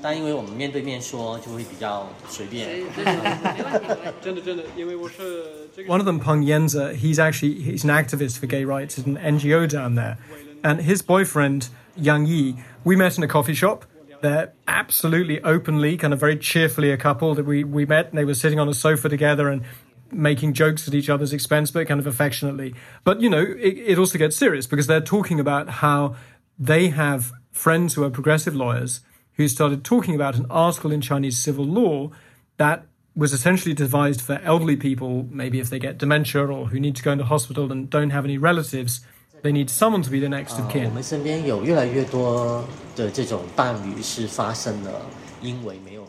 One 5.87 6.01
of 6.01 6.05
them, 6.05 6.21
Peng 6.21 6.43
Yanze, 6.43 6.97
he's 6.97 7.19
actually 7.19 7.55
he's 7.63 7.85
an 7.85 7.91
activist 7.91 8.39
for 8.39 8.47
gay 8.47 8.67
rights 8.67 8.99
at 8.99 9.07
an 9.07 9.17
NGO 9.17 9.67
down 9.67 9.95
there. 9.95 10.19
And 10.63 10.83
his 10.83 11.01
boyfriend, 11.01 11.71
Yang 11.97 12.27
Yi, 12.27 12.57
we 12.85 12.95
met 12.95 13.17
in 13.17 13.25
a 13.25 13.29
coffee 13.29 13.55
shop. 13.55 13.87
They're 14.21 14.53
absolutely 14.67 15.43
openly, 15.43 15.97
kind 15.97 16.13
of 16.13 16.21
very 16.21 16.37
cheerfully 16.37 16.91
a 16.91 16.97
couple 16.97 17.35
that 17.35 17.45
we, 17.45 17.65
we 17.65 17.87
met 17.87 18.09
and 18.09 18.19
they 18.19 18.25
were 18.25 18.35
sitting 18.35 18.59
on 18.59 18.69
a 18.69 18.75
sofa 18.75 19.09
together 19.09 19.49
and 19.49 19.63
making 20.11 20.55
jokes 20.55 20.89
at 20.89 20.95
each 20.95 21.09
other's 21.09 21.33
expense, 21.33 21.71
but 21.71 21.87
kind 21.87 22.01
of 22.01 22.07
affectionately. 22.07 22.75
But, 23.05 23.21
you 23.21 23.31
know, 23.31 23.43
it, 23.43 23.79
it 23.79 23.99
also 23.99 24.19
gets 24.19 24.37
serious 24.37 24.67
because 24.67 24.87
they're 24.87 25.01
talking 25.01 25.39
about 25.39 25.69
how 25.69 26.17
they 26.59 26.89
have 26.89 27.33
friends 27.53 27.95
who 27.95 28.05
are 28.05 28.11
progressive 28.11 28.55
lawyers 28.55 29.01
who 29.35 29.47
started 29.47 29.85
talking 29.85 30.15
about 30.15 30.35
an 30.35 30.47
article 30.51 30.91
in 30.91 31.01
Chinese 31.01 31.39
civil 31.39 31.65
law 31.65 32.11
that 32.57 32.85
was 33.15 33.33
essentially 33.33 33.75
devised 33.75 34.21
for 34.21 34.41
elderly 34.45 34.77
people, 34.77 35.27
maybe 35.31 35.61
if 35.61 35.71
they 35.71 35.79
get 35.79 35.97
dementia 35.97 36.45
or 36.45 36.67
who 36.67 36.79
need 36.79 36.97
to 36.97 37.03
go 37.03 37.13
into 37.13 37.25
hospital 37.25 37.71
and 37.71 37.89
don't 37.89 38.11
have 38.11 38.25
any 38.25 38.37
relatives. 38.37 39.01
They 39.43 39.53
need 39.53 39.71
someone 39.71 40.03
to 40.03 40.11
be 40.11 40.21
the 40.21 40.29
next 40.29 40.59
of 40.59 40.69
kin. 40.69 40.95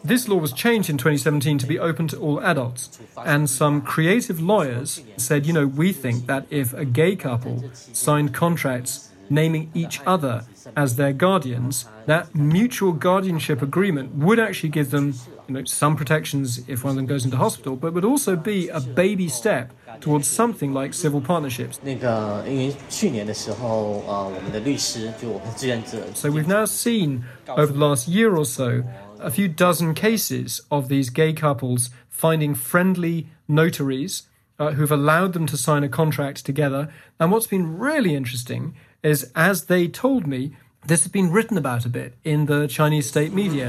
This 0.03 0.27
law 0.27 0.37
was 0.37 0.53
changed 0.53 0.89
in 0.89 0.97
2017 0.97 1.57
to 1.59 1.67
be 1.67 1.77
open 1.77 2.07
to 2.07 2.17
all 2.17 2.41
adults. 2.41 2.99
And 3.17 3.49
some 3.49 3.81
creative 3.81 4.41
lawyers 4.41 5.01
said, 5.17 5.45
you 5.45 5.53
know, 5.53 5.67
we 5.67 5.93
think 5.93 6.25
that 6.25 6.45
if 6.49 6.73
a 6.73 6.85
gay 6.85 7.15
couple 7.15 7.69
signed 7.73 8.33
contracts 8.33 9.09
naming 9.29 9.69
each 9.75 10.01
other 10.07 10.45
as 10.75 10.95
their 10.95 11.13
guardians, 11.13 11.85
that 12.07 12.33
mutual 12.33 12.91
guardianship 12.91 13.61
agreement 13.61 14.15
would 14.15 14.39
actually 14.39 14.69
give 14.69 14.89
them 14.89 15.13
you 15.47 15.53
know, 15.53 15.63
some 15.65 15.95
protections 15.95 16.67
if 16.67 16.83
one 16.83 16.91
of 16.91 16.95
them 16.95 17.05
goes 17.05 17.25
into 17.25 17.37
hospital, 17.37 17.75
but 17.75 17.93
would 17.93 18.05
also 18.05 18.35
be 18.35 18.69
a 18.69 18.79
baby 18.79 19.27
step 19.27 19.71
towards 19.99 20.27
something 20.27 20.73
like 20.73 20.93
civil 20.93 21.21
partnerships. 21.21 21.79
So 26.13 26.31
we've 26.31 26.47
now 26.47 26.65
seen 26.65 27.25
over 27.47 27.73
the 27.73 27.79
last 27.79 28.07
year 28.07 28.35
or 28.35 28.45
so 28.45 28.83
a 29.19 29.31
few 29.31 29.47
dozen 29.47 29.93
cases 29.93 30.61
of 30.71 30.87
these 30.87 31.09
gay 31.09 31.33
couples 31.33 31.89
finding 32.07 32.55
friendly 32.55 33.27
notaries 33.47 34.23
uh, 34.59 34.71
who've 34.71 34.91
allowed 34.91 35.33
them 35.33 35.45
to 35.47 35.57
sign 35.57 35.83
a 35.83 35.89
contract 35.89 36.45
together. 36.45 36.91
And 37.19 37.31
what's 37.31 37.47
been 37.47 37.77
really 37.77 38.15
interesting 38.15 38.75
is, 39.01 39.31
as 39.35 39.65
they 39.65 39.87
told 39.87 40.27
me, 40.27 40.55
this 40.89 41.03
has 41.03 41.11
been 41.11 41.31
written 41.31 41.57
about 41.57 41.85
a 41.85 41.89
bit 41.89 42.15
in 42.23 42.47
the 42.47 42.67
Chinese 42.67 43.07
state 43.07 43.31
media. 43.31 43.67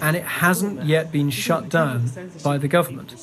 And 0.00 0.16
it 0.16 0.24
hasn't 0.24 0.84
yet 0.84 1.12
been 1.12 1.30
shut 1.30 1.68
down 1.68 2.10
by 2.42 2.58
the 2.58 2.68
government. 2.68 3.14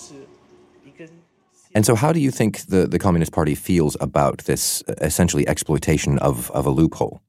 And 1.74 1.86
so, 1.86 1.96
how 1.96 2.12
do 2.12 2.20
you 2.20 2.31
think 2.31 2.65
the, 2.65 2.86
the 2.86 3.00
Communist 3.00 3.31
Party 3.31 3.55
feels 3.55 3.96
about 4.01 4.39
this 4.39 4.84
uh, 4.89 4.93
essentially 5.01 5.48
exploitation 5.48 6.20
of, 6.20 6.51
of 6.51 6.65
a 6.65 6.70
loophole? 6.70 7.22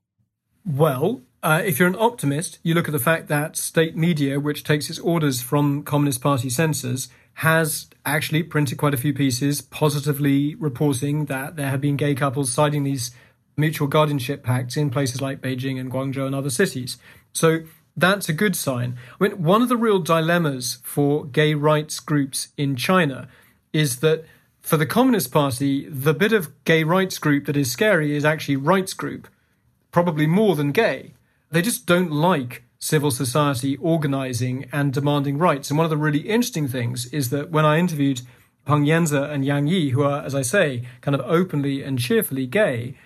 Well, 0.67 1.21
uh, 1.43 1.63
if 1.65 1.79
you're 1.79 1.89
an 1.89 1.97
optimist, 1.99 2.59
you 2.63 2.75
look 2.75 2.87
at 2.89 2.93
the 2.93 2.99
fact 3.01 3.29
that 3.29 3.57
state 3.57 3.97
media, 3.97 4.39
which 4.39 4.63
takes 4.63 4.89
its 4.89 4.99
orders 5.01 5.43
from 5.43 5.83
Communist 5.83 6.21
Party 6.21 6.49
censors, 6.49 7.09
has 7.35 7.89
actually 8.07 8.43
printed 8.43 8.79
quite 8.79 8.95
a 8.95 8.99
few 8.99 9.13
pieces 9.13 9.61
positively 9.61 10.55
reporting 10.55 11.27
that 11.27 11.57
there 11.57 11.71
have 11.71 11.81
been 11.81 11.97
gay 11.97 12.15
couples 12.15 12.53
signing 12.53 12.85
these 12.85 13.11
mutual 13.57 13.89
guardianship 13.89 14.43
pacts 14.43 14.77
in 14.77 14.91
places 14.91 15.21
like 15.21 15.41
Beijing 15.41 15.81
and 15.81 15.91
Guangzhou 15.91 16.27
and 16.27 16.35
other 16.35 16.51
cities. 16.51 16.97
So 17.33 17.61
that's 17.97 18.29
a 18.29 18.33
good 18.33 18.55
sign. 18.55 18.97
I 19.21 19.25
mean, 19.25 19.43
one 19.43 19.63
of 19.63 19.69
the 19.69 19.77
real 19.77 19.99
dilemmas 19.99 20.79
for 20.83 21.25
gay 21.25 21.55
rights 21.55 22.01
groups 22.01 22.49
in 22.57 22.77
China 22.77 23.29
is 23.73 24.01
that 24.01 24.25
for 24.61 24.77
the 24.77 24.87
Communist 24.87 25.33
Party, 25.33 25.89
the 25.89 26.15
bit 26.15 26.33
of 26.33 26.53
gay 26.65 26.85
rights 26.85 27.19
group 27.19 27.47
that 27.47 27.57
is 27.57 27.73
scary 27.73 28.15
is 28.15 28.25
actually 28.25 28.57
rights 28.57 28.95
group, 28.95 29.27
probably 29.91 30.27
more 30.27 30.55
than 30.55 30.71
gay. 30.71 31.15
They 31.53 31.63
just 31.63 31.85
don't 31.85 32.11
like 32.11 32.65
civil 32.79 33.11
society 33.11 33.77
organizing 33.77 34.69
and 34.73 34.93
demanding 34.93 35.39
rights. 35.39 35.71
And 35.71 35.79
one 35.79 35.85
of 35.85 35.91
the 35.91 35.99
really 35.99 36.21
interesting 36.21 36.67
things 36.67 37.07
is 37.13 37.29
that 37.29 37.51
when 37.51 37.67
I 37.67 37.79
interviewed 37.79 38.23
Peng 38.65 38.87
Yanze 38.87 39.31
and 39.31 39.45
Yang 39.45 39.67
Yi, 39.67 39.91
who 39.91 40.03
are, 40.03 40.23
as 40.23 40.35
I 40.35 40.43
say, 40.43 40.83
kind 41.03 41.15
of 41.15 41.21
openly 41.21 41.83
and 41.83 41.99
cheerfully 41.99 42.47
gay, 42.47 42.97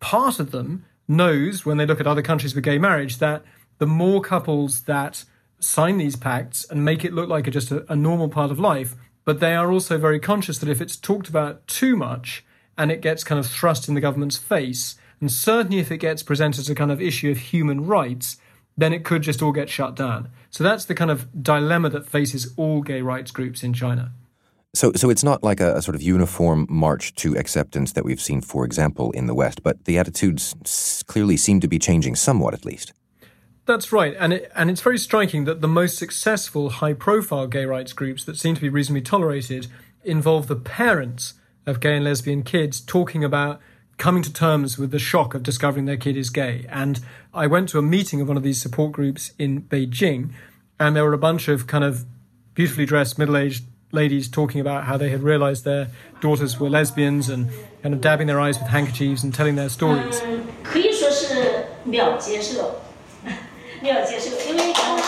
part 0.00 0.40
of 0.40 0.50
them 0.50 0.84
knows 1.06 1.64
when 1.64 1.76
they 1.76 1.86
look 1.86 2.00
at 2.00 2.06
other 2.06 2.20
countries 2.20 2.54
with 2.54 2.64
gay 2.64 2.78
marriage 2.78 3.18
that 3.18 3.44
the 3.78 3.86
more 3.86 4.20
couples 4.20 4.82
that 4.82 5.24
sign 5.60 5.98
these 5.98 6.16
pacts 6.16 6.64
and 6.64 6.84
make 6.84 7.04
it 7.04 7.12
look 7.12 7.28
like 7.28 7.46
a, 7.46 7.50
just 7.50 7.70
a, 7.70 7.90
a 7.90 7.96
normal 7.96 8.28
part 8.28 8.50
of 8.50 8.58
life, 8.58 8.96
but 9.24 9.38
they 9.38 9.54
are 9.54 9.70
also 9.70 9.98
very 9.98 10.18
conscious 10.18 10.58
that 10.58 10.68
if 10.68 10.80
it's 10.80 10.96
talked 10.96 11.28
about 11.28 11.66
too 11.68 11.96
much 11.96 12.44
and 12.76 12.90
it 12.90 13.00
gets 13.00 13.22
kind 13.22 13.38
of 13.38 13.46
thrust 13.46 13.88
in 13.88 13.94
the 13.94 14.00
government's 14.00 14.36
face, 14.36 14.96
and 15.20 15.30
certainly 15.30 15.78
if 15.78 15.90
it 15.90 15.98
gets 15.98 16.22
presented 16.22 16.60
as 16.60 16.70
a 16.70 16.74
kind 16.74 16.92
of 16.92 17.00
issue 17.00 17.30
of 17.30 17.38
human 17.38 17.86
rights, 17.86 18.36
then 18.76 18.92
it 18.92 19.04
could 19.04 19.22
just 19.22 19.42
all 19.42 19.52
get 19.52 19.68
shut 19.68 19.94
down. 19.94 20.28
So 20.50 20.64
that's 20.64 20.84
the 20.84 20.94
kind 20.94 21.10
of 21.10 21.42
dilemma 21.42 21.90
that 21.90 22.08
faces 22.08 22.52
all 22.56 22.82
gay 22.82 23.02
rights 23.02 23.30
groups 23.30 23.62
in 23.62 23.72
China. 23.72 24.12
So, 24.74 24.92
so 24.96 25.08
it's 25.08 25.22
not 25.22 25.44
like 25.44 25.60
a, 25.60 25.76
a, 25.76 25.82
sort 25.82 25.94
of 25.94 26.02
uniform 26.02 26.66
march 26.68 27.14
to 27.16 27.36
acceptance 27.36 27.92
that 27.92 28.04
we've 28.04 28.20
seen, 28.20 28.40
for 28.40 28.64
example, 28.64 29.12
in 29.12 29.26
the 29.26 29.34
West, 29.34 29.62
but 29.62 29.84
the 29.84 29.98
attitudes 29.98 31.04
clearly 31.06 31.36
seem 31.36 31.60
to 31.60 31.68
be 31.68 31.78
changing 31.78 32.16
somewhat, 32.16 32.54
at 32.54 32.64
least. 32.64 32.92
That's 33.66 33.92
right, 33.92 34.16
and 34.18 34.32
it, 34.32 34.50
and 34.54 34.70
it's 34.70 34.80
very 34.80 34.98
striking 34.98 35.44
that 35.44 35.60
the 35.60 35.68
most 35.68 35.96
successful, 35.96 36.70
high-profile 36.70 37.46
gay 37.46 37.64
rights 37.64 37.92
groups 37.92 38.24
that 38.24 38.36
seem 38.36 38.56
to 38.56 38.60
be 38.60 38.68
reasonably 38.68 39.00
tolerated 39.00 39.68
involve 40.02 40.48
the 40.48 40.56
parents 40.56 41.34
of 41.66 41.80
gay 41.80 41.94
and 41.94 42.04
lesbian 42.04 42.42
kids 42.42 42.80
talking 42.80 43.22
about 43.22 43.60
coming 43.98 44.22
to 44.22 44.32
terms 44.32 44.78
with 44.78 44.90
the 44.90 44.98
shock 44.98 45.34
of 45.34 45.42
discovering 45.42 45.84
their 45.84 45.96
kid 45.96 46.16
is 46.16 46.30
gay. 46.30 46.66
And 46.68 47.00
I 47.32 47.46
went 47.46 47.68
to 47.70 47.78
a 47.78 47.82
meeting 47.82 48.20
of 48.20 48.28
one 48.28 48.36
of 48.36 48.42
these 48.42 48.60
support 48.60 48.92
groups 48.92 49.32
in 49.38 49.62
Beijing, 49.62 50.30
and 50.78 50.96
there 50.96 51.04
were 51.04 51.12
a 51.12 51.18
bunch 51.18 51.48
of 51.48 51.66
kind 51.66 51.84
of 51.84 52.04
beautifully 52.54 52.86
dressed 52.86 53.18
middle 53.18 53.36
aged 53.36 53.64
ladies 53.92 54.28
talking 54.28 54.60
about 54.60 54.84
how 54.84 54.96
they 54.96 55.08
had 55.10 55.22
realized 55.22 55.64
their 55.64 55.88
daughters 56.20 56.58
were 56.58 56.68
lesbians 56.68 57.28
and 57.28 57.48
kind 57.82 57.94
of 57.94 58.00
dabbing 58.00 58.26
their 58.26 58.40
eyes 58.40 58.58
with 58.58 58.68
handkerchiefs 58.68 59.22
and 59.22 59.32
telling 59.32 59.54
their 59.54 59.68
stories. 59.68 60.20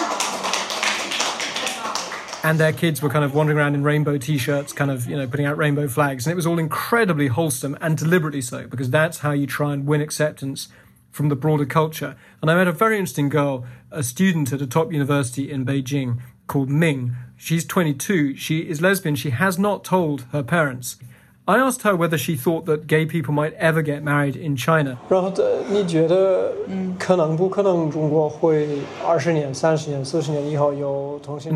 and 2.46 2.60
their 2.60 2.72
kids 2.72 3.02
were 3.02 3.10
kind 3.10 3.24
of 3.24 3.34
wandering 3.34 3.58
around 3.58 3.74
in 3.74 3.82
rainbow 3.82 4.16
t-shirts 4.16 4.72
kind 4.72 4.88
of 4.88 5.08
you 5.08 5.16
know 5.16 5.26
putting 5.26 5.46
out 5.46 5.58
rainbow 5.58 5.88
flags. 5.88 6.26
And 6.26 6.32
it 6.32 6.36
was 6.36 6.46
all 6.46 6.60
incredibly 6.60 7.26
wholesome 7.26 7.76
and 7.80 7.98
deliberately 7.98 8.40
so 8.40 8.68
because 8.68 8.88
that's 8.88 9.18
how 9.18 9.32
you 9.32 9.48
try 9.48 9.72
and 9.72 9.84
win 9.84 10.00
acceptance 10.00 10.68
from 11.10 11.28
the 11.28 11.34
broader 11.34 11.66
culture. 11.66 12.14
And 12.40 12.48
i 12.48 12.54
met 12.54 12.68
a 12.68 12.72
very 12.72 12.98
interesting 12.98 13.28
girl 13.28 13.66
a 13.90 14.04
student 14.04 14.52
at 14.52 14.62
a 14.62 14.66
top 14.66 14.92
university 14.92 15.50
in 15.50 15.66
beijing 15.66 16.20
called 16.46 16.70
ming. 16.70 17.16
She's 17.36 17.64
22 17.64 18.36
she 18.36 18.60
is 18.60 18.80
lesbian. 18.80 19.16
She 19.16 19.30
has 19.30 19.58
not 19.58 19.82
told 19.82 20.26
her 20.30 20.44
parents 20.44 20.98
I 21.48 21.58
asked 21.58 21.82
her 21.82 21.94
whether 21.94 22.18
she 22.18 22.34
thought 22.36 22.66
that 22.66 22.88
gay 22.88 23.06
people 23.06 23.32
might 23.32 23.54
ever 23.54 23.80
get 23.80 24.02
married 24.02 24.34
in 24.34 24.56
China. 24.56 24.98
And 25.08 25.38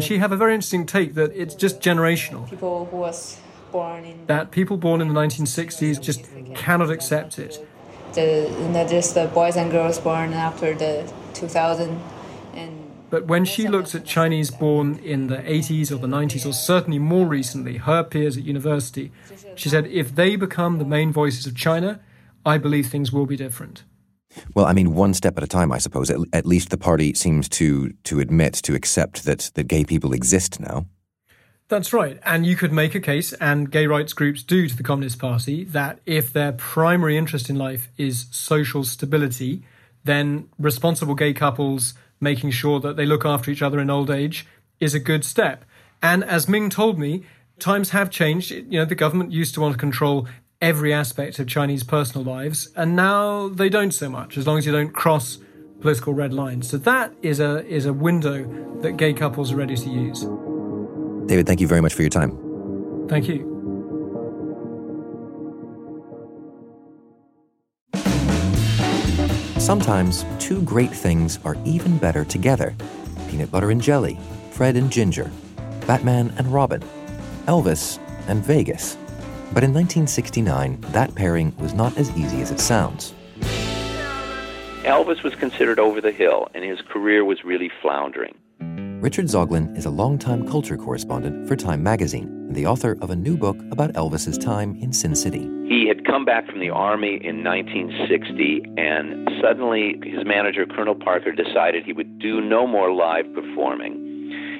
she 0.05 0.19
had 0.19 0.33
a 0.33 0.37
very 0.37 0.55
interesting 0.55 0.87
take 0.87 1.15
that 1.15 1.33
it's 1.35 1.57
just 1.57 1.81
generational. 1.81 2.49
People 2.49 2.85
who 2.85 2.99
was 2.99 3.41
born 3.73 4.05
in 4.05 4.27
that 4.27 4.53
people 4.53 4.77
born 4.77 5.01
in 5.01 5.09
the 5.09 5.15
1960s 5.15 6.01
just 6.01 6.25
cannot 6.55 6.91
accept 6.91 7.41
it. 7.41 7.67
The, 8.13 8.87
just 8.89 9.15
the 9.15 9.27
boys 9.27 9.57
and 9.57 9.73
girls 9.73 9.99
born 9.99 10.35
after 10.35 10.73
the 10.75 11.13
2000 11.35 12.01
but 13.11 13.27
when 13.27 13.45
she 13.45 13.69
looks 13.69 13.95
at 13.95 14.05
Chinese 14.05 14.51
born 14.51 14.99
in 15.01 15.27
the 15.27 15.39
80s 15.39 15.91
or 15.91 15.97
the 15.97 16.07
90s, 16.07 16.47
or 16.47 16.53
certainly 16.53 16.99
more 16.99 17.27
recently, 17.27 17.77
her 17.79 18.05
peers 18.05 18.37
at 18.37 18.45
university, 18.45 19.11
she 19.57 19.69
said, 19.69 19.87
if 19.89 20.15
they 20.15 20.37
become 20.37 20.79
the 20.79 20.85
main 20.85 21.13
voices 21.13 21.47
of 21.47 21.57
China, 21.57 22.01
I 22.47 22.57
believe 22.57 22.87
things 22.87 23.13
will 23.13 23.27
be 23.27 23.37
different. 23.37 23.85
Well, 24.55 24.67
I 24.67 24.73
mean, 24.73 24.95
one 24.95 25.15
step 25.15 25.37
at 25.37 25.43
a 25.43 25.49
time, 25.49 25.73
I 25.73 25.79
suppose. 25.79 26.09
At, 26.09 26.21
at 26.33 26.47
least 26.47 26.71
the 26.71 26.79
party 26.79 27.15
seems 27.15 27.49
to 27.51 27.93
to 28.05 28.21
admit, 28.21 28.55
to 28.55 28.75
accept 28.75 29.25
that, 29.25 29.51
that 29.55 29.65
gay 29.65 29.85
people 29.85 30.13
exist 30.13 30.61
now. 30.61 30.87
That's 31.69 31.93
right. 31.93 32.19
And 32.25 32.47
you 32.47 32.57
could 32.57 32.73
make 32.73 32.95
a 32.95 33.01
case, 33.01 33.33
and 33.35 33.71
gay 33.71 33.87
rights 33.87 34.13
groups 34.13 34.43
do 34.43 34.69
to 34.69 34.77
the 34.77 34.83
Communist 34.83 35.19
Party, 35.19 35.65
that 35.65 36.01
if 36.05 36.33
their 36.33 36.53
primary 36.53 37.17
interest 37.17 37.49
in 37.49 37.57
life 37.57 37.89
is 37.97 38.27
social 38.31 38.83
stability, 38.83 39.63
then 40.05 40.49
responsible 40.59 41.15
gay 41.15 41.33
couples 41.33 41.95
making 42.21 42.51
sure 42.51 42.81
that 42.81 42.97
they 42.97 43.07
look 43.07 43.25
after 43.25 43.51
each 43.51 43.63
other 43.63 43.81
in 43.81 43.91
old 43.91 44.11
age 44.11 44.47
is 44.79 44.95
a 44.95 45.01
good 45.01 45.25
step. 45.25 45.65
And 46.03 46.25
as 46.25 46.49
Ming 46.49 46.71
told 46.71 46.99
me, 46.99 47.25
times 47.59 47.91
have 47.91 48.11
changed. 48.11 48.51
You 48.51 48.81
know, 48.81 48.85
the 48.85 48.95
government 48.95 49.33
used 49.33 49.55
to 49.55 49.61
want 49.61 49.75
to 49.75 49.79
control 49.79 50.27
every 50.61 50.93
aspect 50.93 51.39
of 51.39 51.47
Chinese 51.47 51.83
personal 51.85 52.25
lives, 52.25 52.69
and 52.77 52.95
now 52.95 53.49
they 53.49 53.69
don't 53.69 53.93
so 53.93 54.09
much, 54.09 54.37
as 54.37 54.47
long 54.47 54.59
as 54.59 54.67
you 54.67 54.73
don't 54.73 54.93
cross 54.93 55.39
political 55.81 56.13
red 56.13 56.33
lines. 56.33 56.69
So 56.69 56.77
that 56.79 57.13
is 57.23 57.41
a 57.41 57.67
is 57.67 57.87
a 57.87 57.93
window 57.93 58.45
that 58.83 58.97
gay 58.97 59.13
couples 59.13 59.53
are 59.53 59.57
ready 59.57 59.77
to 59.77 59.91
use. 59.91 60.27
David, 61.27 61.47
thank 61.47 61.61
you 61.61 61.67
very 61.67 61.81
much 61.81 61.95
for 61.95 62.03
your 62.03 62.11
time. 62.11 62.37
Thank 63.09 63.29
you. 63.29 63.60
Sometimes 69.61 70.25
two 70.39 70.63
great 70.63 70.91
things 70.91 71.39
are 71.45 71.55
even 71.67 71.99
better 71.99 72.25
together 72.25 72.75
peanut 73.29 73.51
butter 73.51 73.71
and 73.71 73.81
jelly, 73.81 74.19
Fred 74.53 74.75
and 74.75 74.91
Ginger, 74.91 75.31
Batman 75.87 76.33
and 76.39 76.49
Robin, 76.49 76.83
Elvis 77.45 77.99
and 78.27 78.43
Vegas. 78.43 78.97
But 79.53 79.63
in 79.63 79.75
1969, 79.75 80.81
that 80.93 81.15
pairing 81.15 81.55
was 81.59 81.75
not 81.75 81.97
as 81.99 82.11
easy 82.17 82.41
as 82.41 82.51
it 82.51 82.59
sounds. 82.59 83.15
Elvis 84.83 85.23
was 85.23 85.35
considered 85.35 85.79
over 85.79 86.01
the 86.01 86.11
hill, 86.11 86.49
and 86.55 86.65
his 86.65 86.81
career 86.81 87.23
was 87.23 87.45
really 87.45 87.71
floundering. 87.83 88.35
Richard 89.01 89.29
Zoglin 89.29 89.75
is 89.79 89.87
a 89.87 89.91
longtime 89.91 90.47
culture 90.47 90.77
correspondent 90.77 91.49
for 91.49 91.57
Time 91.57 91.83
magazine 91.83 92.27
and 92.49 92.55
the 92.55 92.67
author 92.67 92.99
of 93.01 93.09
a 93.09 93.17
new 93.17 93.35
book 93.35 93.57
about 93.71 93.95
Elvis's 93.95 94.37
time 94.37 94.77
in 94.79 94.93
Sin 94.93 95.15
City. 95.15 95.49
He 95.67 95.89
had 95.89 96.05
come 96.05 96.27
back 96.27 96.47
from 96.47 96.61
the 96.61 96.69
Army 96.69 97.19
in 97.25 97.43
1960, 97.43 98.63
and 98.77 99.31
suddenly 99.41 99.99
his 100.05 100.27
manager, 100.27 100.67
Colonel 100.67 100.95
Parker, 100.95 101.33
decided 101.33 101.83
he 101.83 101.95
would 101.95 102.19
do 102.19 102.43
no 102.43 102.67
more 102.67 102.93
live 102.93 103.25
performing. 103.33 103.97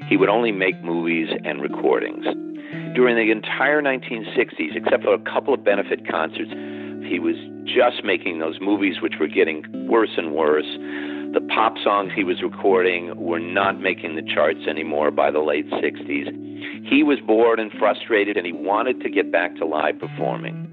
He 0.09 0.17
would 0.17 0.31
only 0.31 0.53
make 0.53 0.83
movies 0.83 1.29
and 1.45 1.61
recordings. 1.61 2.25
During 2.95 3.17
the 3.17 3.31
entire 3.31 3.83
1960s, 3.83 4.75
except 4.75 5.05
for 5.05 5.13
a 5.13 5.19
couple 5.19 5.53
of 5.53 5.63
benefit 5.63 6.09
concerts, 6.09 6.51
he 7.05 7.19
was 7.19 7.37
just 7.67 8.05
making 8.05 8.39
those 8.39 8.57
movies, 8.59 9.03
which 9.03 9.15
were 9.21 9.29
getting 9.29 9.65
worse 9.87 10.17
and 10.17 10.33
worse 10.33 10.79
the 11.33 11.41
pop 11.55 11.75
songs 11.85 12.11
he 12.15 12.25
was 12.25 12.43
recording 12.43 13.17
were 13.17 13.39
not 13.39 13.81
making 13.81 14.17
the 14.17 14.23
charts 14.35 14.67
anymore 14.69 15.11
by 15.13 15.31
the 15.31 15.39
late 15.39 15.69
60s. 15.71 16.87
He 16.89 17.05
was 17.05 17.21
bored 17.21 17.61
and 17.61 17.71
frustrated, 17.79 18.37
and 18.37 18.45
he 18.45 18.53
wanted 18.53 19.01
to 19.03 19.11
get 19.11 19.31
back 19.31 19.55
to 19.57 19.65
live 19.65 19.99
performing. 19.99 20.69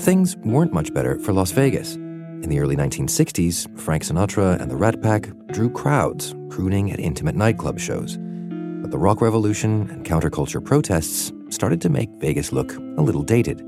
Things 0.00 0.36
weren't 0.38 0.72
much 0.72 0.94
better 0.94 1.18
for 1.18 1.32
Las 1.32 1.52
Vegas. 1.52 1.96
In 1.96 2.48
the 2.48 2.58
early 2.58 2.76
1960s, 2.76 3.78
Frank 3.78 4.02
Sinatra 4.02 4.58
and 4.60 4.70
the 4.70 4.76
Rat 4.76 5.02
Pack 5.02 5.28
drew 5.48 5.68
crowds, 5.68 6.34
crooning 6.48 6.90
at 6.90 7.00
intimate 7.00 7.34
nightclub 7.34 7.78
shows. 7.78 8.16
But 8.16 8.90
the 8.90 8.98
rock 8.98 9.20
revolution 9.20 9.90
and 9.90 10.06
counterculture 10.06 10.64
protests 10.64 11.32
started 11.50 11.80
to 11.82 11.88
make 11.90 12.08
Vegas 12.20 12.52
look 12.52 12.74
a 12.76 13.02
little 13.02 13.22
dated. 13.22 13.62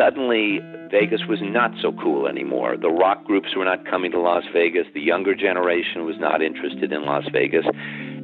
Suddenly, 0.00 0.60
Vegas 0.90 1.20
was 1.28 1.40
not 1.42 1.72
so 1.82 1.92
cool 1.92 2.26
anymore. 2.26 2.74
The 2.80 2.88
rock 2.88 3.22
groups 3.24 3.48
were 3.54 3.66
not 3.66 3.84
coming 3.84 4.10
to 4.12 4.18
Las 4.18 4.44
Vegas. 4.50 4.86
The 4.94 5.00
younger 5.02 5.34
generation 5.34 6.06
was 6.06 6.16
not 6.18 6.40
interested 6.40 6.90
in 6.90 7.04
Las 7.04 7.24
Vegas. 7.30 7.66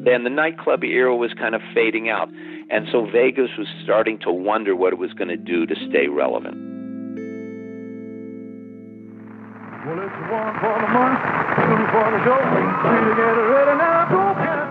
Then 0.01 0.25
the 0.25 0.31
nightclub 0.31 0.83
era 0.83 1.15
was 1.15 1.35
kind 1.35 1.55
of 1.55 1.61
fading 1.75 2.09
out. 2.09 2.31
And 2.71 2.89
so 2.91 3.05
Vegas 3.13 3.51
was 3.59 3.69
starting 3.85 4.19
to 4.21 4.33
wonder 4.33 4.75
what 4.75 4.95
it 4.95 4.99
was 4.99 5.13
going 5.13 5.29
to 5.29 5.37
do 5.37 5.67
to 5.67 5.75
stay 5.91 6.09
relevant. 6.09 6.57
Well, 9.85 10.01
it's 10.01 10.17
one 10.33 10.57
for 10.57 10.81
the 10.81 10.89
money, 10.97 11.19
two 11.61 11.77
for 11.93 12.07
the 12.09 12.21
show. 12.25 12.41
Three 12.41 13.05
to 13.05 13.15
get 13.21 13.37
ready 13.53 13.77
now. 13.77 14.09
It 14.09 14.66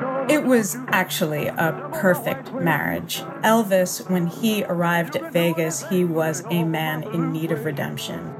was 0.56 0.78
actually 0.88 1.48
a 1.48 1.89
perfect 1.91 2.54
marriage. 2.54 3.18
Elvis, 3.44 4.10
when 4.10 4.26
he 4.26 4.63
arrived 4.63 5.18
at 5.18 5.34
Vegas, 5.34 5.86
he 5.89 6.06
was 6.06 6.46
a 6.50 6.63
man 6.63 7.04
in 7.13 7.34
need 7.34 7.52
of 7.52 7.65
redemption. 7.65 8.34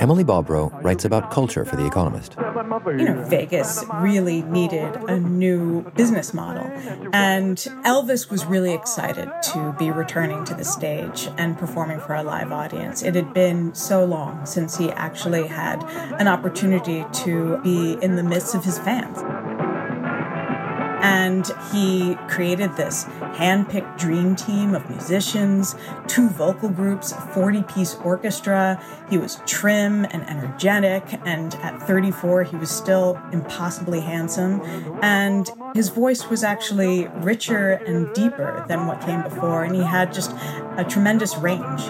Emily 0.00 0.24
Bobrow 0.24 0.72
writes 0.82 1.04
about 1.04 1.30
culture 1.30 1.64
for 1.64 1.76
The 1.76 1.86
Economist. 1.86 2.34
You 2.36 3.04
know, 3.04 3.24
Vegas 3.28 3.84
really 4.00 4.42
needed 4.42 4.96
a 5.08 5.20
new 5.20 5.82
business 5.94 6.34
model. 6.34 6.64
And 7.12 7.56
Elvis 7.84 8.28
was 8.28 8.44
really 8.44 8.74
excited 8.74 9.30
to 9.52 9.76
be 9.78 9.92
returning 9.92 10.44
to 10.46 10.54
the 10.54 10.64
stage 10.64 11.28
and 11.38 11.56
performing 11.56 12.00
for 12.00 12.16
a 12.16 12.24
live 12.24 12.50
audience. 12.50 13.04
It 13.04 13.14
had 13.14 13.32
been 13.32 13.72
so 13.76 14.04
long 14.04 14.44
since 14.44 14.76
he 14.76 14.90
actually 14.90 15.46
had 15.46 15.84
an 16.18 16.26
opportunity 16.26 17.04
to 17.22 17.58
be 17.62 17.92
in 18.02 18.16
the 18.16 18.24
midst 18.24 18.56
of 18.56 18.64
his 18.64 18.80
fans. 18.80 19.18
And 21.04 21.46
he 21.70 22.16
created 22.28 22.76
this 22.76 23.04
hand-picked 23.34 23.98
dream 23.98 24.34
team 24.34 24.74
of 24.74 24.88
musicians, 24.88 25.76
two 26.06 26.30
vocal 26.30 26.70
groups, 26.70 27.12
a 27.12 27.16
40-piece 27.16 27.96
orchestra. 27.96 28.82
He 29.10 29.18
was 29.18 29.42
trim 29.44 30.06
and 30.06 30.26
energetic, 30.30 31.20
and 31.26 31.54
at 31.56 31.82
34, 31.82 32.44
he 32.44 32.56
was 32.56 32.70
still 32.70 33.20
impossibly 33.32 34.00
handsome. 34.00 34.62
And 35.02 35.50
his 35.74 35.90
voice 35.90 36.30
was 36.30 36.42
actually 36.42 37.06
richer 37.16 37.72
and 37.72 38.10
deeper 38.14 38.64
than 38.66 38.86
what 38.86 39.02
came 39.02 39.22
before, 39.22 39.64
and 39.64 39.76
he 39.76 39.82
had 39.82 40.10
just 40.10 40.32
a 40.78 40.86
tremendous 40.88 41.36
range. 41.36 41.82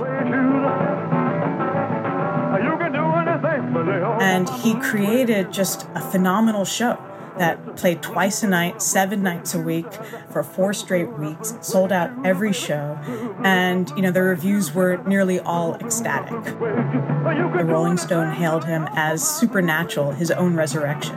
And 4.21 4.49
he 4.49 4.75
created 4.81 5.53
just 5.53 5.87
a 5.95 6.01
phenomenal 6.01 6.65
show 6.65 6.99
that 7.39 7.77
played 7.77 8.03
twice 8.03 8.43
a 8.43 8.49
night, 8.49 8.81
seven 8.81 9.23
nights 9.23 9.55
a 9.55 9.59
week 9.59 9.87
for 10.31 10.43
four 10.43 10.73
straight 10.73 11.19
weeks, 11.19 11.55
sold 11.61 11.93
out 11.93 12.11
every 12.25 12.53
show, 12.53 12.99
and 13.43 13.91
you 13.91 14.03
know 14.03 14.11
the 14.11 14.23
reviews 14.23 14.75
were 14.75 14.99
nearly 15.07 15.41
all 15.41 15.75
ecstatic. 15.77 16.45
The 16.45 17.65
Rolling 17.65 17.97
Stone 17.97 18.33
hailed 18.33 18.65
him 18.65 18.89
as 18.95 19.27
supernatural, 19.27 20.13
his 20.13 20.31
own 20.31 20.55
resurrection. 20.55 21.17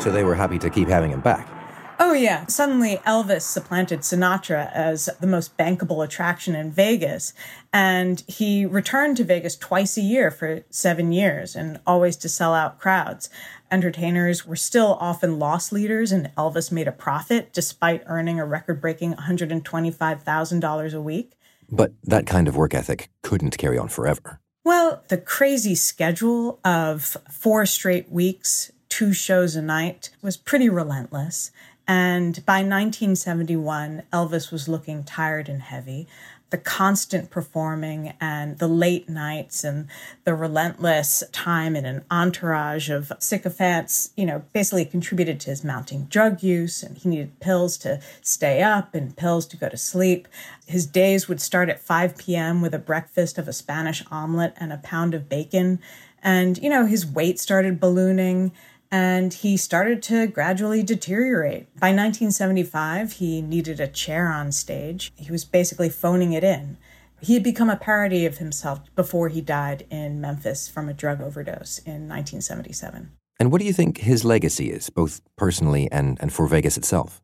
So 0.00 0.10
they 0.10 0.24
were 0.24 0.34
happy 0.34 0.58
to 0.58 0.68
keep 0.68 0.88
having 0.88 1.12
him 1.12 1.20
back. 1.20 1.48
Oh, 1.98 2.12
yeah. 2.12 2.46
Suddenly, 2.46 2.96
Elvis 3.06 3.42
supplanted 3.42 4.00
Sinatra 4.00 4.70
as 4.72 5.08
the 5.20 5.26
most 5.26 5.56
bankable 5.56 6.04
attraction 6.04 6.54
in 6.54 6.70
Vegas. 6.70 7.32
And 7.72 8.22
he 8.26 8.66
returned 8.66 9.16
to 9.18 9.24
Vegas 9.24 9.56
twice 9.56 9.96
a 9.96 10.02
year 10.02 10.30
for 10.30 10.62
seven 10.70 11.12
years 11.12 11.56
and 11.56 11.80
always 11.86 12.16
to 12.18 12.28
sell 12.28 12.54
out 12.54 12.78
crowds. 12.78 13.30
Entertainers 13.70 14.46
were 14.46 14.56
still 14.56 14.98
often 15.00 15.38
loss 15.38 15.72
leaders, 15.72 16.12
and 16.12 16.30
Elvis 16.36 16.70
made 16.70 16.86
a 16.86 16.92
profit 16.92 17.52
despite 17.52 18.02
earning 18.06 18.38
a 18.38 18.44
record 18.44 18.80
breaking 18.80 19.14
$125,000 19.14 20.94
a 20.94 21.00
week. 21.00 21.32
But 21.70 21.92
that 22.04 22.26
kind 22.26 22.48
of 22.48 22.56
work 22.56 22.74
ethic 22.74 23.08
couldn't 23.22 23.56
carry 23.56 23.78
on 23.78 23.88
forever. 23.88 24.40
Well, 24.64 25.02
the 25.08 25.18
crazy 25.18 25.74
schedule 25.74 26.60
of 26.64 27.16
four 27.30 27.64
straight 27.64 28.12
weeks, 28.12 28.70
two 28.88 29.12
shows 29.12 29.56
a 29.56 29.62
night, 29.62 30.10
was 30.20 30.36
pretty 30.36 30.68
relentless. 30.68 31.50
And 31.86 32.44
by 32.46 32.58
1971, 32.58 34.04
Elvis 34.12 34.52
was 34.52 34.68
looking 34.68 35.04
tired 35.04 35.48
and 35.48 35.62
heavy. 35.62 36.06
The 36.50 36.58
constant 36.58 37.30
performing 37.30 38.12
and 38.20 38.58
the 38.58 38.68
late 38.68 39.08
nights 39.08 39.64
and 39.64 39.88
the 40.24 40.34
relentless 40.34 41.22
time 41.32 41.74
in 41.74 41.86
an 41.86 42.04
entourage 42.10 42.90
of 42.90 43.10
sycophants, 43.18 44.10
you 44.16 44.26
know, 44.26 44.44
basically 44.52 44.84
contributed 44.84 45.40
to 45.40 45.50
his 45.50 45.64
mounting 45.64 46.04
drug 46.04 46.42
use. 46.42 46.82
And 46.82 46.98
he 46.98 47.08
needed 47.08 47.40
pills 47.40 47.78
to 47.78 48.00
stay 48.20 48.62
up 48.62 48.94
and 48.94 49.16
pills 49.16 49.46
to 49.46 49.56
go 49.56 49.70
to 49.70 49.78
sleep. 49.78 50.28
His 50.66 50.86
days 50.86 51.26
would 51.26 51.40
start 51.40 51.70
at 51.70 51.80
5 51.80 52.18
p.m. 52.18 52.60
with 52.60 52.74
a 52.74 52.78
breakfast 52.78 53.38
of 53.38 53.48
a 53.48 53.52
Spanish 53.52 54.04
omelet 54.10 54.52
and 54.58 54.72
a 54.72 54.78
pound 54.78 55.14
of 55.14 55.30
bacon. 55.30 55.80
And, 56.22 56.58
you 56.58 56.68
know, 56.68 56.86
his 56.86 57.06
weight 57.06 57.40
started 57.40 57.80
ballooning 57.80 58.52
and 58.92 59.32
he 59.32 59.56
started 59.56 60.02
to 60.02 60.26
gradually 60.26 60.82
deteriorate. 60.82 61.74
By 61.80 61.88
1975, 61.88 63.14
he 63.14 63.40
needed 63.40 63.80
a 63.80 63.88
chair 63.88 64.28
on 64.28 64.52
stage. 64.52 65.12
He 65.16 65.32
was 65.32 65.46
basically 65.46 65.88
phoning 65.88 66.34
it 66.34 66.44
in. 66.44 66.76
He 67.22 67.34
had 67.34 67.42
become 67.42 67.70
a 67.70 67.76
parody 67.76 68.26
of 68.26 68.38
himself 68.38 68.80
before 68.94 69.30
he 69.30 69.40
died 69.40 69.86
in 69.90 70.20
Memphis 70.20 70.68
from 70.68 70.88
a 70.88 70.94
drug 70.94 71.22
overdose 71.22 71.78
in 71.78 72.06
1977. 72.06 73.12
And 73.40 73.50
what 73.50 73.60
do 73.60 73.66
you 73.66 73.72
think 73.72 73.98
his 73.98 74.24
legacy 74.24 74.70
is, 74.70 74.90
both 74.90 75.22
personally 75.36 75.90
and, 75.90 76.18
and 76.20 76.30
for 76.32 76.46
Vegas 76.46 76.76
itself? 76.76 77.22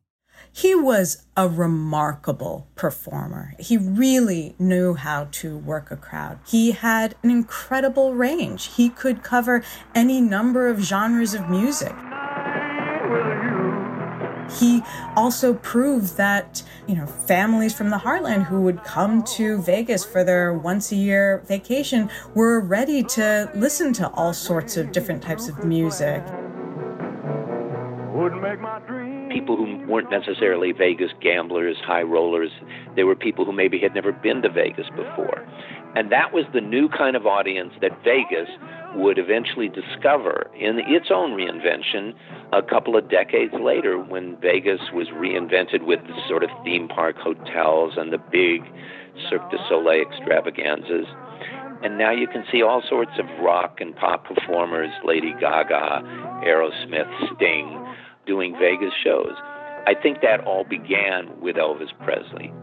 He 0.51 0.75
was 0.75 1.25
a 1.37 1.47
remarkable 1.47 2.67
performer. 2.75 3.53
He 3.59 3.77
really 3.77 4.55
knew 4.59 4.95
how 4.95 5.27
to 5.31 5.57
work 5.57 5.91
a 5.91 5.95
crowd. 5.95 6.39
He 6.47 6.71
had 6.71 7.15
an 7.23 7.29
incredible 7.29 8.13
range. 8.13 8.65
He 8.75 8.89
could 8.89 9.23
cover 9.23 9.63
any 9.93 10.19
number 10.19 10.67
of 10.67 10.79
genres 10.79 11.33
of 11.33 11.49
music. 11.49 11.93
He 14.59 14.81
also 15.15 15.53
proved 15.53 16.17
that, 16.17 16.63
you 16.87 16.95
know, 16.95 17.05
families 17.05 17.73
from 17.73 17.91
the 17.91 17.97
heartland 17.97 18.45
who 18.45 18.61
would 18.61 18.83
come 18.83 19.23
to 19.35 19.61
Vegas 19.61 20.03
for 20.03 20.23
their 20.23 20.53
once 20.53 20.91
a 20.91 20.95
year 20.95 21.43
vacation 21.47 22.09
were 22.33 22.59
ready 22.59 23.03
to 23.03 23.51
listen 23.53 23.93
to 23.93 24.09
all 24.09 24.33
sorts 24.33 24.75
of 24.75 24.91
different 24.91 25.21
types 25.21 25.47
of 25.47 25.63
music. 25.63 26.23
People 29.29 29.57
who 29.57 29.85
weren't 29.87 30.11
necessarily 30.11 30.71
Vegas 30.71 31.11
gamblers, 31.21 31.77
high 31.85 32.01
rollers. 32.01 32.51
They 32.95 33.03
were 33.03 33.15
people 33.15 33.45
who 33.45 33.51
maybe 33.51 33.79
had 33.79 33.93
never 33.93 34.11
been 34.11 34.41
to 34.41 34.49
Vegas 34.49 34.87
before. 34.95 35.45
And 35.95 36.11
that 36.11 36.33
was 36.33 36.45
the 36.53 36.61
new 36.61 36.87
kind 36.89 37.15
of 37.15 37.25
audience 37.25 37.73
that 37.81 37.91
Vegas 38.03 38.49
would 38.95 39.17
eventually 39.17 39.69
discover 39.69 40.49
in 40.55 40.79
its 40.87 41.07
own 41.11 41.31
reinvention 41.31 42.13
a 42.53 42.61
couple 42.61 42.95
of 42.95 43.09
decades 43.09 43.53
later 43.59 43.97
when 43.97 44.37
Vegas 44.41 44.81
was 44.93 45.07
reinvented 45.09 45.85
with 45.85 45.99
the 46.07 46.15
sort 46.27 46.43
of 46.43 46.49
theme 46.63 46.87
park 46.87 47.15
hotels 47.17 47.93
and 47.97 48.11
the 48.13 48.17
big 48.31 48.61
Cirque 49.29 49.49
du 49.51 49.57
Soleil 49.67 50.01
extravaganzas. 50.01 51.05
And 51.81 51.97
now 51.97 52.11
you 52.11 52.27
can 52.27 52.43
see 52.51 52.61
all 52.61 52.83
sorts 52.89 53.11
of 53.19 53.25
rock 53.41 53.77
and 53.79 53.95
pop 53.95 54.25
performers 54.25 54.89
Lady 55.05 55.33
Gaga, 55.39 56.01
Aerosmith, 56.45 57.35
Sting 57.35 57.79
doing 58.29 58.55
Vegas 58.59 58.93
shows. 59.03 59.33
I 59.87 59.95
think 60.03 60.21
that 60.21 60.41
all 60.45 60.63
began 60.63 61.27
with 61.41 61.55
Elvis 61.55 61.89
Presley. 62.05 62.53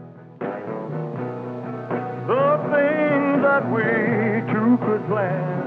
The 2.31 2.47
things 2.71 3.43
that 3.43 3.67
we 3.69 3.83
two 4.53 4.77
could 4.85 5.05
plan 5.09 5.66